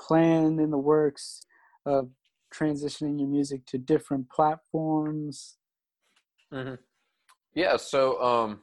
[0.00, 1.42] plan in the works
[1.84, 2.10] of
[2.54, 5.56] transitioning your music to different platforms?
[6.52, 6.74] Mm-hmm.
[7.58, 8.60] Yeah, so um,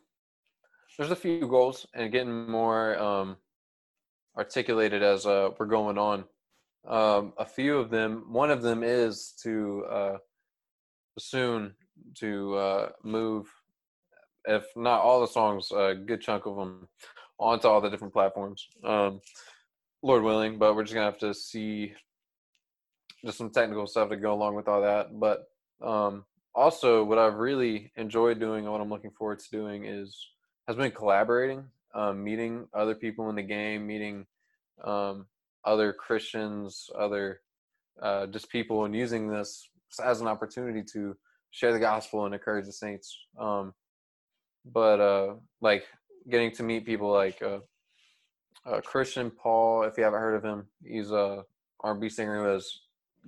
[0.98, 3.36] there's a few goals and getting more um,
[4.38, 6.24] articulated as uh, we're going on.
[6.88, 10.18] Um, a few of them, one of them is to uh,
[11.20, 11.74] soon
[12.20, 13.52] to uh, move,
[14.46, 16.88] if not all the songs, a good chunk of them
[17.38, 18.66] onto all the different platforms.
[18.86, 19.20] Um,
[20.04, 21.92] Lord willing, but we're just gonna have to see
[23.26, 25.20] just some technical stuff to go along with all that.
[25.20, 25.50] But
[25.82, 26.24] um,
[26.56, 30.30] also what I've really enjoyed doing and what I'm looking forward to doing is
[30.68, 34.26] has been collaborating, um, meeting other people in the game, meeting
[34.84, 35.28] um,
[35.64, 37.42] other Christians, other
[38.02, 39.70] uh, just people, and using this
[40.04, 41.16] as an opportunity to
[41.52, 43.16] share the gospel and encourage the saints.
[43.38, 43.74] Um,
[44.66, 45.86] but uh, like
[46.30, 47.60] getting to meet people like uh,
[48.82, 51.44] Christian Paul, if you haven't heard of him, he's a
[51.82, 52.80] R&B singer who has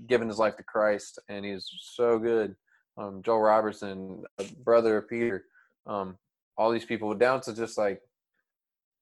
[0.07, 2.55] given his life to Christ, and he's so good
[2.97, 4.23] um, Joel Robertson,
[4.63, 5.45] brother of Peter,
[5.85, 6.17] um,
[6.57, 8.01] all these people down to just like,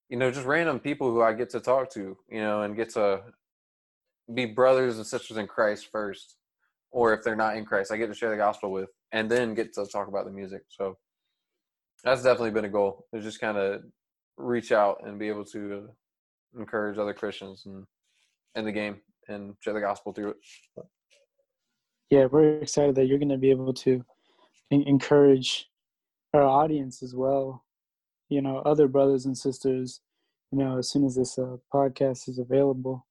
[0.10, 2.90] you know, just random people who I get to talk to, you know, and get
[2.94, 3.22] to
[4.34, 6.36] be brothers and sisters in Christ first,
[6.92, 9.54] or if they're not in Christ, I get to share the gospel with, and then
[9.54, 10.64] get to talk about the music.
[10.70, 10.98] So
[12.04, 13.08] that's definitely been a goal.
[13.14, 13.84] To just kind of
[14.38, 15.90] reach out and be able to
[16.58, 17.86] encourage other Christians and
[18.56, 20.38] in the game and share the gospel through it
[22.10, 24.04] yeah, we're excited that you're going to be able to
[24.72, 25.70] encourage
[26.34, 27.64] our audience as well.
[28.30, 30.02] You know, other brothers and sisters.
[30.52, 33.06] You know, as soon as this uh, podcast is available.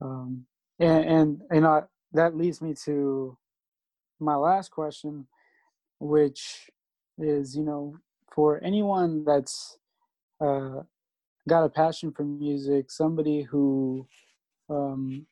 [0.00, 0.46] Um,
[0.78, 3.36] and and you know that leads me to
[4.20, 5.26] my last question,
[6.00, 6.70] which
[7.18, 7.96] is you know
[8.34, 9.78] for anyone that's
[10.40, 10.80] uh,
[11.48, 14.06] got a passion for music, somebody who
[14.68, 15.26] um,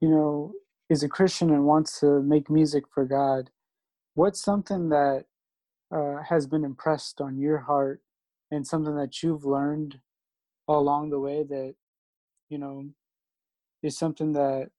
[0.00, 0.52] you know
[0.88, 3.50] is a Christian and wants to make music for God,
[4.14, 5.26] what's something that
[5.90, 8.02] uh, has been impressed on your heart
[8.50, 10.00] and something that you've learned
[10.66, 11.74] along the way that
[12.50, 12.86] you know
[13.82, 14.70] is something that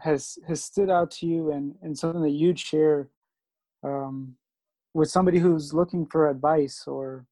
[0.00, 3.08] has has stood out to you and and something that you'd share
[3.82, 4.34] um,
[4.94, 7.26] with somebody who's looking for advice or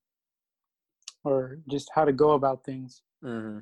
[1.25, 3.03] or just how to go about things?
[3.25, 3.59] Mm-hmm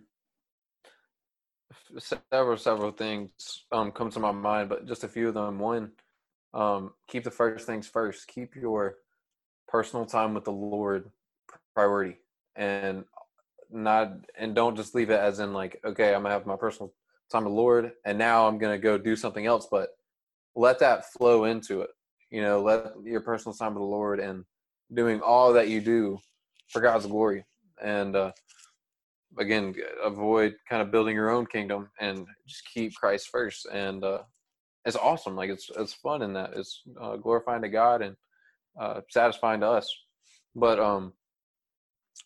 [1.98, 5.58] several several things um come to my mind, but just a few of them.
[5.58, 5.92] One,
[6.52, 8.28] um, keep the first things first.
[8.28, 8.96] Keep your
[9.68, 11.10] personal time with the Lord
[11.74, 12.18] priority,
[12.56, 13.04] and
[13.70, 16.92] not and don't just leave it as in like, okay, I'm gonna have my personal
[17.30, 19.66] time with the Lord, and now I'm gonna go do something else.
[19.70, 19.90] But
[20.54, 21.90] let that flow into it.
[22.30, 24.44] You know, let your personal time with the Lord and
[24.92, 26.18] doing all that you do
[26.68, 27.44] for God's glory.
[27.82, 28.32] And uh,
[29.38, 34.22] again avoid kind of building your own kingdom and just keep christ first and uh
[34.84, 38.16] it's awesome like it's it's fun in that it's uh, glorifying to god and
[38.80, 39.94] uh satisfying to us.
[40.54, 41.12] But um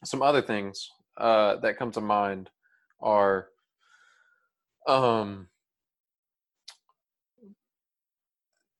[0.04, 2.50] some other things uh that come to mind
[3.00, 3.48] are
[4.86, 5.48] um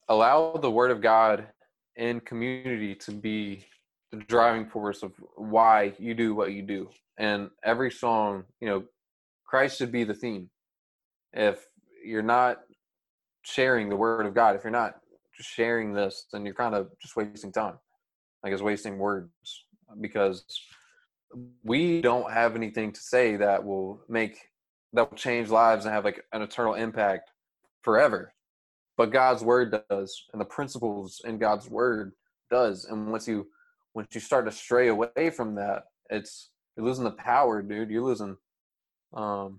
[0.09, 1.49] allow the word of god
[1.97, 3.65] in community to be
[4.11, 6.89] the driving force of why you do what you do
[7.19, 8.85] and every song, you know,
[9.45, 10.49] Christ should be the theme.
[11.33, 11.67] if
[12.05, 12.59] you're not
[13.43, 14.95] sharing the word of God, if you're not
[15.33, 17.79] sharing this, then you're kind of just wasting time.
[18.43, 19.31] Like it's wasting words
[20.01, 20.45] because
[21.65, 24.39] we don't have anything to say that will make
[24.95, 27.31] that will change lives and have like an eternal impact
[27.83, 28.33] forever.
[28.97, 32.13] But God's word does, and the principles in God's word
[32.51, 32.85] does.
[32.85, 33.49] And once you
[33.99, 37.91] once you start to stray away from that, it's you're losing the power, dude.
[37.91, 38.37] You're losing
[39.13, 39.59] um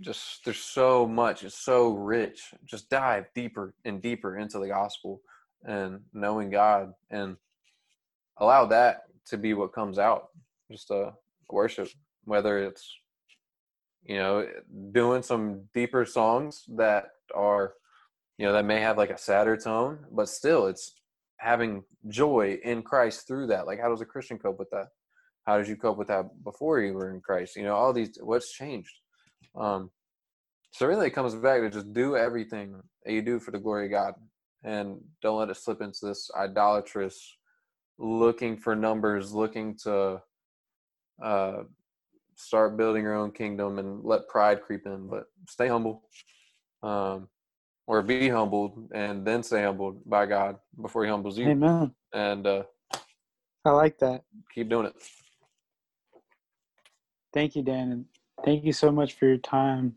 [0.00, 1.44] just there's so much.
[1.44, 2.52] It's so rich.
[2.66, 5.22] Just dive deeper and deeper into the gospel
[5.64, 7.38] and knowing god and
[8.36, 10.28] allow that to be what comes out.
[10.70, 11.12] Just uh
[11.48, 11.88] worship
[12.26, 12.94] whether it's
[14.04, 14.46] you know
[14.92, 17.72] doing some deeper songs that are
[18.36, 20.97] you know that may have like a sadder tone but still it's
[21.38, 23.66] having joy in christ through that?
[23.66, 24.88] Like how does a christian cope with that?
[25.46, 27.56] How did you cope with that before you were in christ?
[27.56, 28.94] You know all these what's changed?
[29.56, 29.90] Um,
[30.70, 33.86] so really, it comes back to just do everything that you do for the glory
[33.86, 34.14] of God,
[34.62, 37.36] and don't let it slip into this idolatrous
[37.98, 40.20] looking for numbers, looking to
[41.22, 41.62] uh,
[42.36, 45.08] start building your own kingdom, and let pride creep in.
[45.08, 46.02] But stay humble,
[46.82, 47.28] um,
[47.88, 51.48] or be humbled, and then stay humbled by God before He humbles you.
[51.48, 51.90] Amen.
[52.12, 52.62] And uh,
[53.64, 54.24] I like that.
[54.54, 54.94] keep doing it.
[57.32, 58.04] Thank you, Dan, and
[58.44, 59.96] thank you so much for your time.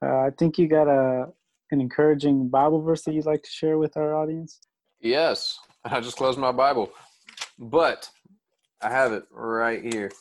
[0.00, 1.26] Uh, I think you got a
[1.72, 4.60] an encouraging Bible verse that you'd like to share with our audience.
[5.00, 6.92] Yes, I just closed my Bible,
[7.58, 8.08] but
[8.80, 10.12] I have it right here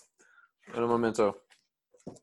[0.76, 1.36] in a memento.
[2.08, 2.14] All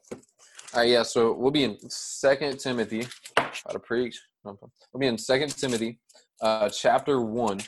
[0.75, 1.05] right, yeah.
[1.05, 3.07] So we'll be in Second Timothy.
[3.37, 4.21] How to preach?
[4.45, 4.57] We'll
[4.99, 5.99] be in Second Timothy,
[6.41, 7.61] uh, chapter one.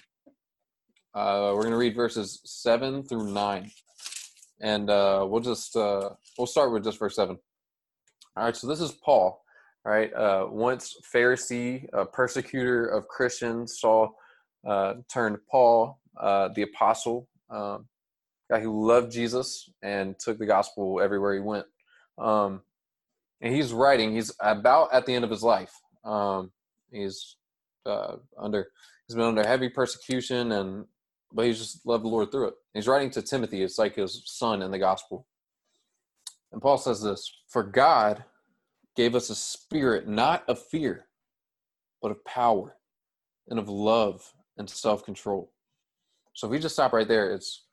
[1.14, 3.70] Uh, we're gonna read verses seven through nine,
[4.60, 7.38] and uh, we'll just uh, we'll start with just verse seven.
[8.36, 8.56] All right.
[8.56, 9.42] So this is Paul
[9.84, 10.14] right?
[10.14, 14.14] Uh, once Pharisee, a persecutor of Christians, Saul
[14.64, 17.88] uh, turned Paul, the apostle, um,
[18.48, 21.66] guy who loved Jesus and took the gospel everywhere he went.
[22.16, 22.62] Um,
[23.40, 24.12] and he's writing.
[24.12, 25.72] He's about at the end of his life.
[26.04, 26.52] Um,
[26.92, 27.36] he's
[27.86, 28.68] uh, under.
[29.06, 30.86] He's been under heavy persecution, and
[31.32, 32.54] but he's just loved the Lord through it.
[32.74, 33.62] He's writing to Timothy.
[33.62, 35.26] It's like his son in the gospel.
[36.52, 38.24] And Paul says this: For God
[38.96, 41.06] gave us a spirit not of fear,
[42.00, 42.76] but of power
[43.48, 45.52] and of love and self control.
[46.34, 47.64] So if we just stop right there, it's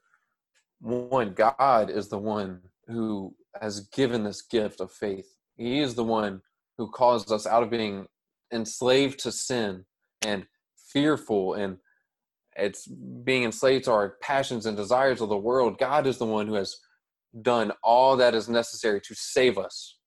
[0.80, 5.28] one, God is the one who has given this gift of faith.
[5.56, 6.42] He is the one
[6.78, 8.08] who calls us out of being
[8.54, 9.86] enslaved to sin
[10.22, 10.46] and
[10.92, 11.78] fearful and
[12.56, 15.78] it's being enslaved to our passions and desires of the world.
[15.80, 16.78] God is the one who has
[17.42, 19.98] done all that is necessary to save us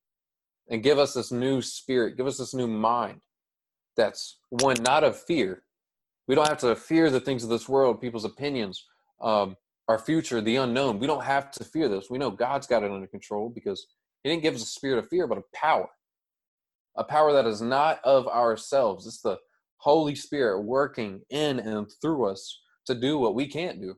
[0.69, 3.21] and give us this new spirit, give us this new mind
[3.97, 5.63] that's one, not of fear.
[6.29, 8.85] We don't have to fear the things of this world, people's opinions,
[9.21, 9.57] um,
[9.89, 10.99] our future, the unknown.
[10.99, 12.09] We don't have to fear this.
[12.11, 13.87] We know God's got it under control because
[14.23, 15.89] He didn't give us a spirit of fear, but of power.
[16.97, 19.07] A power that is not of ourselves.
[19.07, 19.39] It's the
[19.79, 23.95] Holy Spirit working in and through us to do what we can't do.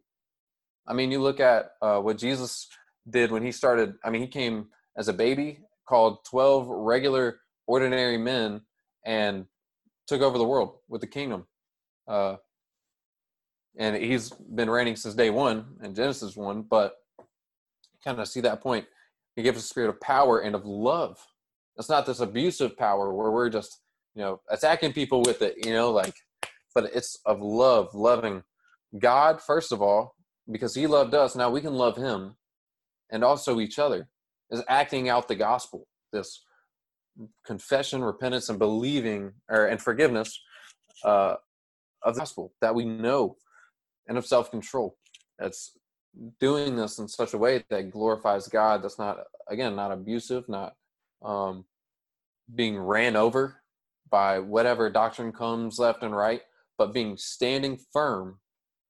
[0.87, 2.69] I mean, you look at uh, what Jesus
[3.09, 3.95] did when he started.
[4.05, 8.61] I mean, he came as a baby called 12 regular ordinary men
[9.05, 9.47] and
[10.07, 11.47] took over the world with the kingdom
[12.09, 12.37] uh,
[13.77, 16.95] and he's been reigning since day one in genesis 1 but
[18.05, 18.85] kind of see that point
[19.37, 21.19] he gives a spirit of power and of love
[21.77, 23.81] it's not this abusive power where we're just
[24.15, 26.15] you know attacking people with it you know like
[26.75, 28.43] but it's of love loving
[28.99, 30.15] god first of all
[30.51, 32.37] because he loved us now we can love him
[33.11, 34.09] and also each other
[34.51, 36.43] is acting out the gospel, this
[37.45, 40.41] confession, repentance, and believing or and forgiveness
[41.05, 41.37] uh,
[42.03, 43.37] of the gospel that we know,
[44.09, 44.97] and of self control.
[45.39, 45.77] That's
[46.39, 48.83] doing this in such a way that glorifies God.
[48.83, 49.19] That's not
[49.49, 50.75] again not abusive, not
[51.25, 51.65] um,
[52.55, 53.63] being ran over
[54.11, 56.43] by whatever doctrine comes left and right,
[56.79, 58.39] but being standing firm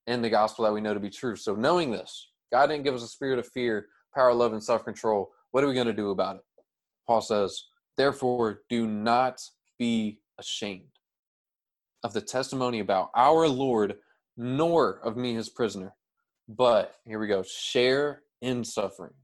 [0.06, 1.36] in the gospel that we know to be true.
[1.36, 4.84] So knowing this, God didn't give us a spirit of fear, power, love, and self
[4.84, 6.42] control, what are we going to do about it?
[7.06, 7.64] Paul says,
[7.96, 9.40] Therefore, do not
[9.78, 10.90] be ashamed
[12.02, 13.96] of the testimony about our Lord,
[14.36, 15.94] nor of me, his prisoner.
[16.48, 19.14] But, here we go, share in suffering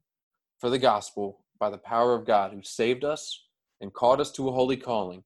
[0.59, 3.45] for the gospel by the power of God who saved us
[3.81, 5.23] and called us to a holy calling,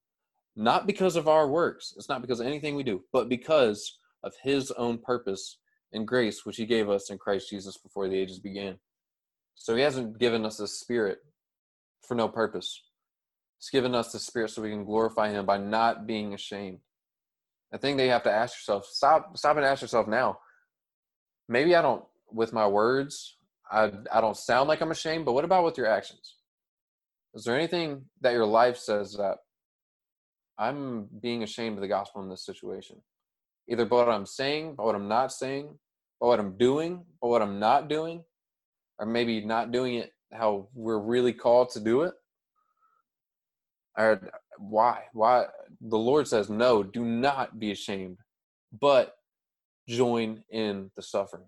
[0.56, 4.34] not because of our works, it's not because of anything we do, but because of
[4.42, 5.58] his own purpose
[5.92, 8.78] and grace which he gave us in Christ Jesus before the ages began.
[9.54, 11.20] So he hasn't given us a spirit
[12.02, 12.82] for no purpose.
[13.58, 16.80] He's given us the Spirit so we can glorify Him by not being ashamed.
[17.72, 20.38] I think that you have to ask yourself, stop, stop and ask yourself now.
[21.48, 23.36] Maybe I don't, with my words,
[23.70, 26.36] I, I don't sound like I'm ashamed, but what about with your actions?
[27.34, 29.38] Is there anything that your life says that
[30.58, 32.96] I'm being ashamed of the gospel in this situation?
[33.68, 35.78] Either by what I'm saying, by what I'm not saying,
[36.20, 38.22] by what I'm doing, by what I'm not doing,
[38.98, 42.14] or maybe not doing it how we're really called to do it?
[43.96, 44.20] Or
[44.58, 45.04] why?
[45.12, 45.46] Why?
[45.80, 48.18] The Lord says, no, do not be ashamed,
[48.80, 49.14] but
[49.88, 51.44] join in the suffering.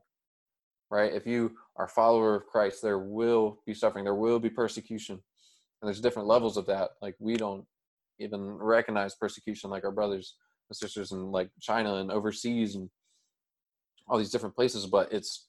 [0.91, 1.12] Right?
[1.12, 5.14] If you are follower of Christ, there will be suffering, there will be persecution.
[5.14, 6.91] And there's different levels of that.
[7.03, 7.64] Like we don't
[8.18, 10.37] even recognize persecution like our brothers
[10.70, 12.89] and sisters in like China and overseas and
[14.09, 15.49] all these different places, but it's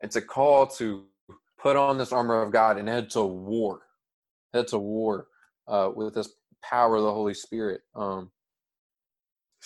[0.00, 1.04] it's a call to
[1.58, 3.80] put on this armor of God and head to war.
[4.52, 5.26] Head to war
[5.66, 6.30] uh, with this
[6.62, 7.80] power of the Holy Spirit.
[7.94, 8.30] Um,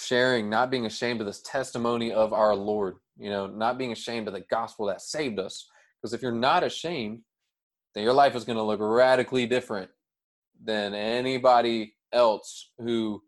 [0.06, 4.28] sharing, not being ashamed of this testimony of our Lord, you know, not being ashamed
[4.28, 5.68] of the gospel that saved us.
[6.00, 7.20] Because if you're not ashamed,
[7.94, 9.90] then your life is going to look radically different
[10.62, 13.22] than anybody else who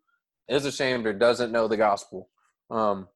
[0.49, 2.29] is ashamed or doesn't know the gospel.
[2.70, 3.09] Um,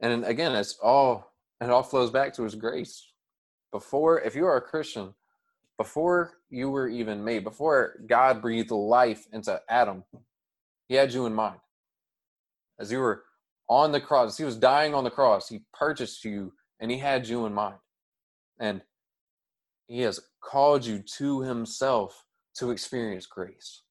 [0.00, 3.12] and again, it's all it all flows back to His grace.
[3.70, 5.14] Before, if you are a Christian,
[5.76, 10.04] before you were even made, before God breathed life into Adam,
[10.88, 11.60] He had you in mind.
[12.80, 13.24] As you were
[13.68, 17.28] on the cross, He was dying on the cross, He purchased you and He had
[17.28, 17.76] you in mind.
[18.58, 18.82] And
[19.86, 22.24] He has called you to Himself
[22.56, 23.82] to experience grace,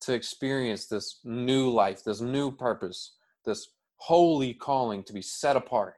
[0.00, 5.94] to experience this new life, this new purpose, this holy calling to be set apart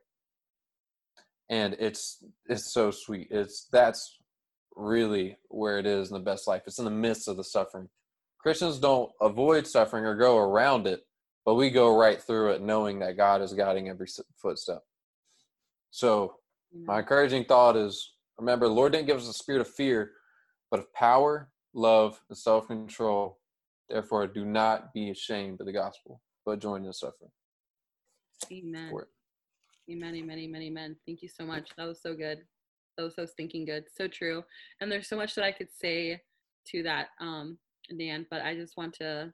[1.50, 4.20] and it's it's so sweet it's that's
[4.76, 6.62] really where it is in the best life.
[6.66, 7.88] It's in the midst of the suffering.
[8.38, 11.06] Christians don't avoid suffering or go around it,
[11.50, 14.84] but we go right through it knowing that God is guiding every footstep.
[15.90, 16.36] So,
[16.86, 20.12] my encouraging thought is remember, the Lord didn't give us a spirit of fear,
[20.70, 23.40] but of power, love, and self control.
[23.88, 27.32] Therefore, do not be ashamed of the gospel, but join in the suffering.
[28.52, 28.92] Amen.
[29.90, 30.96] Amen, amen, amen, amen.
[31.04, 31.68] Thank you so much.
[31.76, 32.42] That was so good
[32.96, 34.42] so so stinking good so true
[34.80, 36.20] and there's so much that i could say
[36.66, 37.56] to that um
[37.96, 39.32] dan but i just want to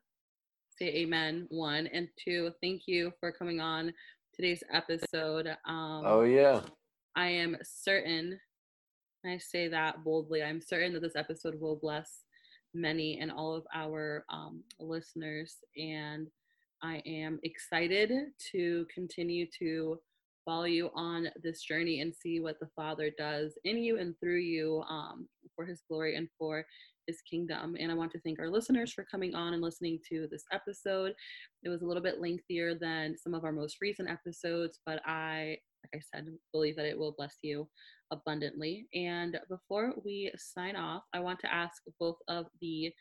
[0.78, 3.92] say amen one and two thank you for coming on
[4.34, 5.48] today's episode.
[5.66, 6.60] Um oh yeah.
[7.14, 8.38] I am certain
[9.24, 12.20] i say that boldly i'm certain that this episode will bless
[12.74, 16.28] many and all of our um, listeners and
[16.82, 18.12] i am excited
[18.52, 19.98] to continue to
[20.46, 24.38] follow you on this journey and see what the Father does in you and through
[24.38, 26.64] you um, for His glory and for
[27.07, 27.76] His kingdom.
[27.78, 31.14] And I want to thank our listeners for coming on and listening to this episode.
[31.62, 35.59] It was a little bit lengthier than some of our most recent episodes, but I,
[35.84, 37.68] like I said, believe that it will bless you
[38.11, 38.86] abundantly.
[38.94, 42.92] And before we sign off, I want to ask both of the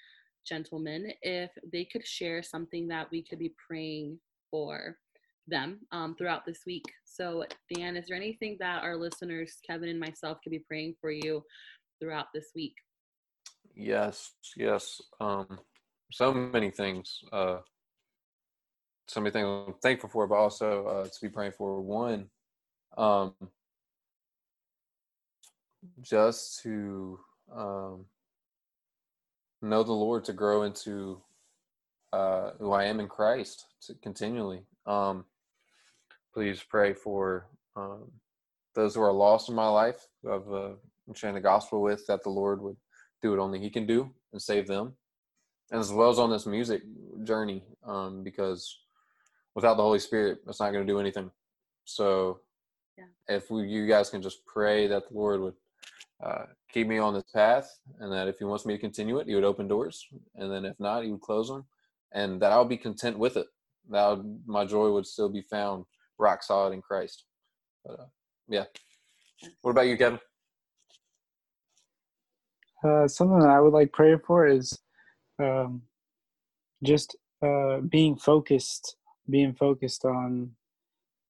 [0.47, 4.19] gentlemen if they could share something that we could be praying
[4.51, 4.97] for
[5.47, 6.85] them um, throughout this week.
[7.05, 11.11] So, Dan, is there anything that our listeners, Kevin and myself, could be praying for
[11.11, 11.43] you
[11.99, 12.75] throughout this week?
[13.75, 15.01] Yes, yes.
[15.19, 15.59] Um,
[16.11, 17.19] so many things.
[17.31, 17.57] Uh,
[19.07, 21.81] so many things I'm thankful for, but also uh, to be praying for.
[21.81, 22.29] One,
[22.97, 23.33] um,
[26.01, 27.19] just to
[27.53, 28.05] um,
[29.61, 31.21] know the Lord, to grow into
[32.13, 33.65] uh, who I am in Christ,
[34.01, 34.63] continually.
[34.85, 35.25] Um,
[36.33, 38.11] please pray for um,
[38.73, 40.69] those who are lost in my life, who I've uh,
[41.13, 42.77] sharing the gospel with, that the Lord would
[43.25, 43.99] do what only He can do
[44.31, 44.93] and save them,
[45.71, 46.81] as well as on this music
[47.23, 48.61] journey, um, because
[49.55, 51.31] without the Holy Spirit, it's not going to do anything.
[51.85, 52.39] So,
[52.97, 53.35] yeah.
[53.37, 55.57] if we, you guys can just pray that the Lord would
[56.23, 57.67] uh, keep me on this path,
[57.99, 60.05] and that if He wants me to continue it, He would open doors,
[60.35, 61.65] and then if not, He would close them,
[62.11, 63.47] and that I'll be content with it.
[63.89, 65.85] That would, my joy would still be found
[66.17, 67.25] rock solid in Christ.
[67.83, 68.09] But uh,
[68.47, 68.65] yeah.
[69.61, 70.19] What about you, Kevin?
[72.85, 74.79] Uh, something that I would like prayer for is
[75.39, 75.83] um,
[76.83, 78.97] just uh, being focused,
[79.29, 80.51] being focused on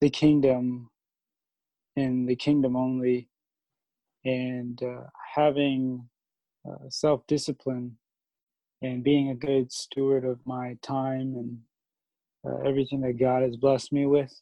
[0.00, 0.90] the kingdom
[1.96, 3.28] and the kingdom only,
[4.24, 5.04] and uh,
[5.34, 6.08] having
[6.68, 7.98] uh, self discipline
[8.82, 11.58] and being a good steward of my time and
[12.46, 14.34] uh, everything that God has blessed me with.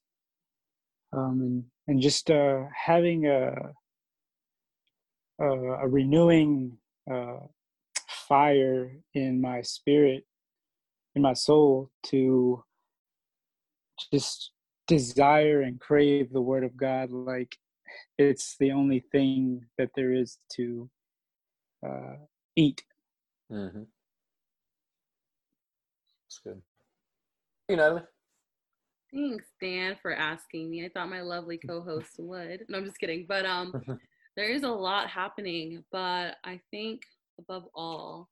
[1.12, 2.30] Um, and and just
[2.74, 3.54] having a
[5.40, 6.78] a, a renewing
[7.10, 7.40] uh,
[8.28, 10.24] fire in my spirit,
[11.14, 12.62] in my soul to
[14.12, 14.50] just
[14.86, 17.56] desire and crave the word of God like
[18.18, 20.88] it's the only thing that there is to
[21.86, 22.16] uh,
[22.56, 22.82] eat.
[23.50, 23.82] Mm-hmm.
[26.24, 26.62] That's good.
[27.68, 28.02] You, Natalie.
[29.12, 30.84] Thanks, Dan, for asking me.
[30.84, 32.64] I thought my lovely co-host would.
[32.68, 33.26] No, I'm just kidding.
[33.28, 33.72] But um,
[34.36, 35.84] there is a lot happening.
[35.92, 37.02] But I think
[37.38, 38.28] above all,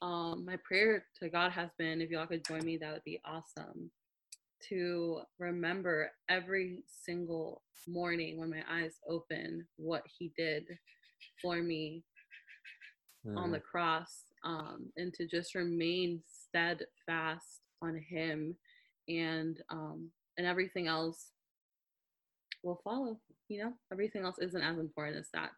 [0.00, 3.20] um, my prayer to God has been, if y'all could join me, that would be
[3.24, 3.90] awesome.
[4.68, 10.64] To remember every single morning when my eyes open what He did
[11.40, 12.02] for me
[13.26, 13.36] mm.
[13.36, 18.56] on the cross, um, and to just remain steadfast on Him
[19.08, 21.30] and um, and everything else
[22.62, 23.18] will follow.
[23.48, 25.50] You know, everything else isn't as important as that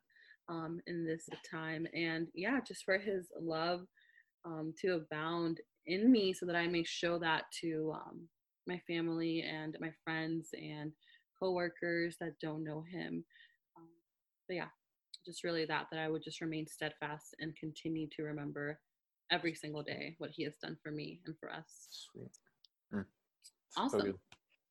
[0.49, 1.86] um, in this time.
[1.95, 3.80] And yeah, just for His love
[4.45, 8.28] um, to abound in me, so that I may show that to um,
[8.66, 10.93] my family and my friends and
[11.38, 13.24] coworkers that don't know Him.
[13.76, 13.88] Um,
[14.49, 14.68] but yeah,
[15.26, 18.78] just really that that I would just remain steadfast and continue to remember
[19.32, 22.09] every single day what He has done for me and for us.
[22.12, 22.30] Sweet.
[23.76, 24.01] Awesome.
[24.01, 24.18] So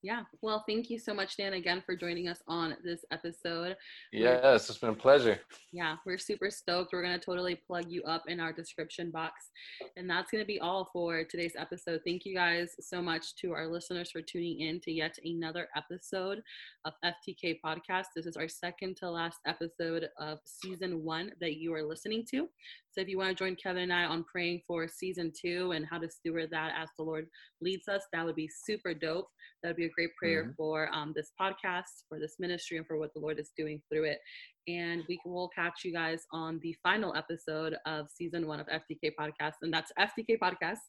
[0.01, 0.21] yeah.
[0.41, 3.75] Well, thank you so much, Dan, again for joining us on this episode.
[4.13, 5.39] Yes, it's been a pleasure.
[5.73, 6.93] Yeah, we're super stoked.
[6.93, 9.49] We're going to totally plug you up in our description box.
[9.97, 12.01] And that's going to be all for today's episode.
[12.05, 16.41] Thank you guys so much to our listeners for tuning in to yet another episode
[16.85, 18.05] of FTK Podcast.
[18.15, 22.47] This is our second to last episode of season one that you are listening to.
[22.91, 25.85] So if you want to join Kevin and I on praying for season two and
[25.85, 27.27] how to steward that as the Lord
[27.61, 29.27] leads us, that would be super dope.
[29.61, 30.51] That would be a great prayer mm-hmm.
[30.57, 34.05] for um, this podcast, for this ministry, and for what the Lord is doing through
[34.05, 34.19] it.
[34.67, 39.11] And we will catch you guys on the final episode of season one of FTK
[39.19, 39.53] Podcast.
[39.61, 40.79] And that's FTK Podcast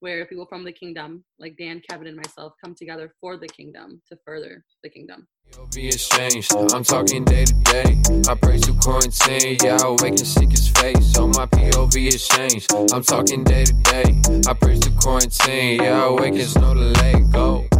[0.00, 4.00] where people from the kingdom, like Dan, Kevin, and myself, come together for the kingdom
[4.10, 5.28] to further the kingdom.
[5.74, 6.52] Be exchanged.
[6.72, 8.00] I'm talking day to day.
[8.28, 9.58] I praise through quarantine.
[9.62, 11.12] Yeah, I wake and seek his face.
[11.12, 12.72] So my POV is changed.
[12.92, 14.20] I'm talking day to day.
[14.48, 15.82] I praise through quarantine.
[15.82, 17.79] Yeah, I wake and know the let go.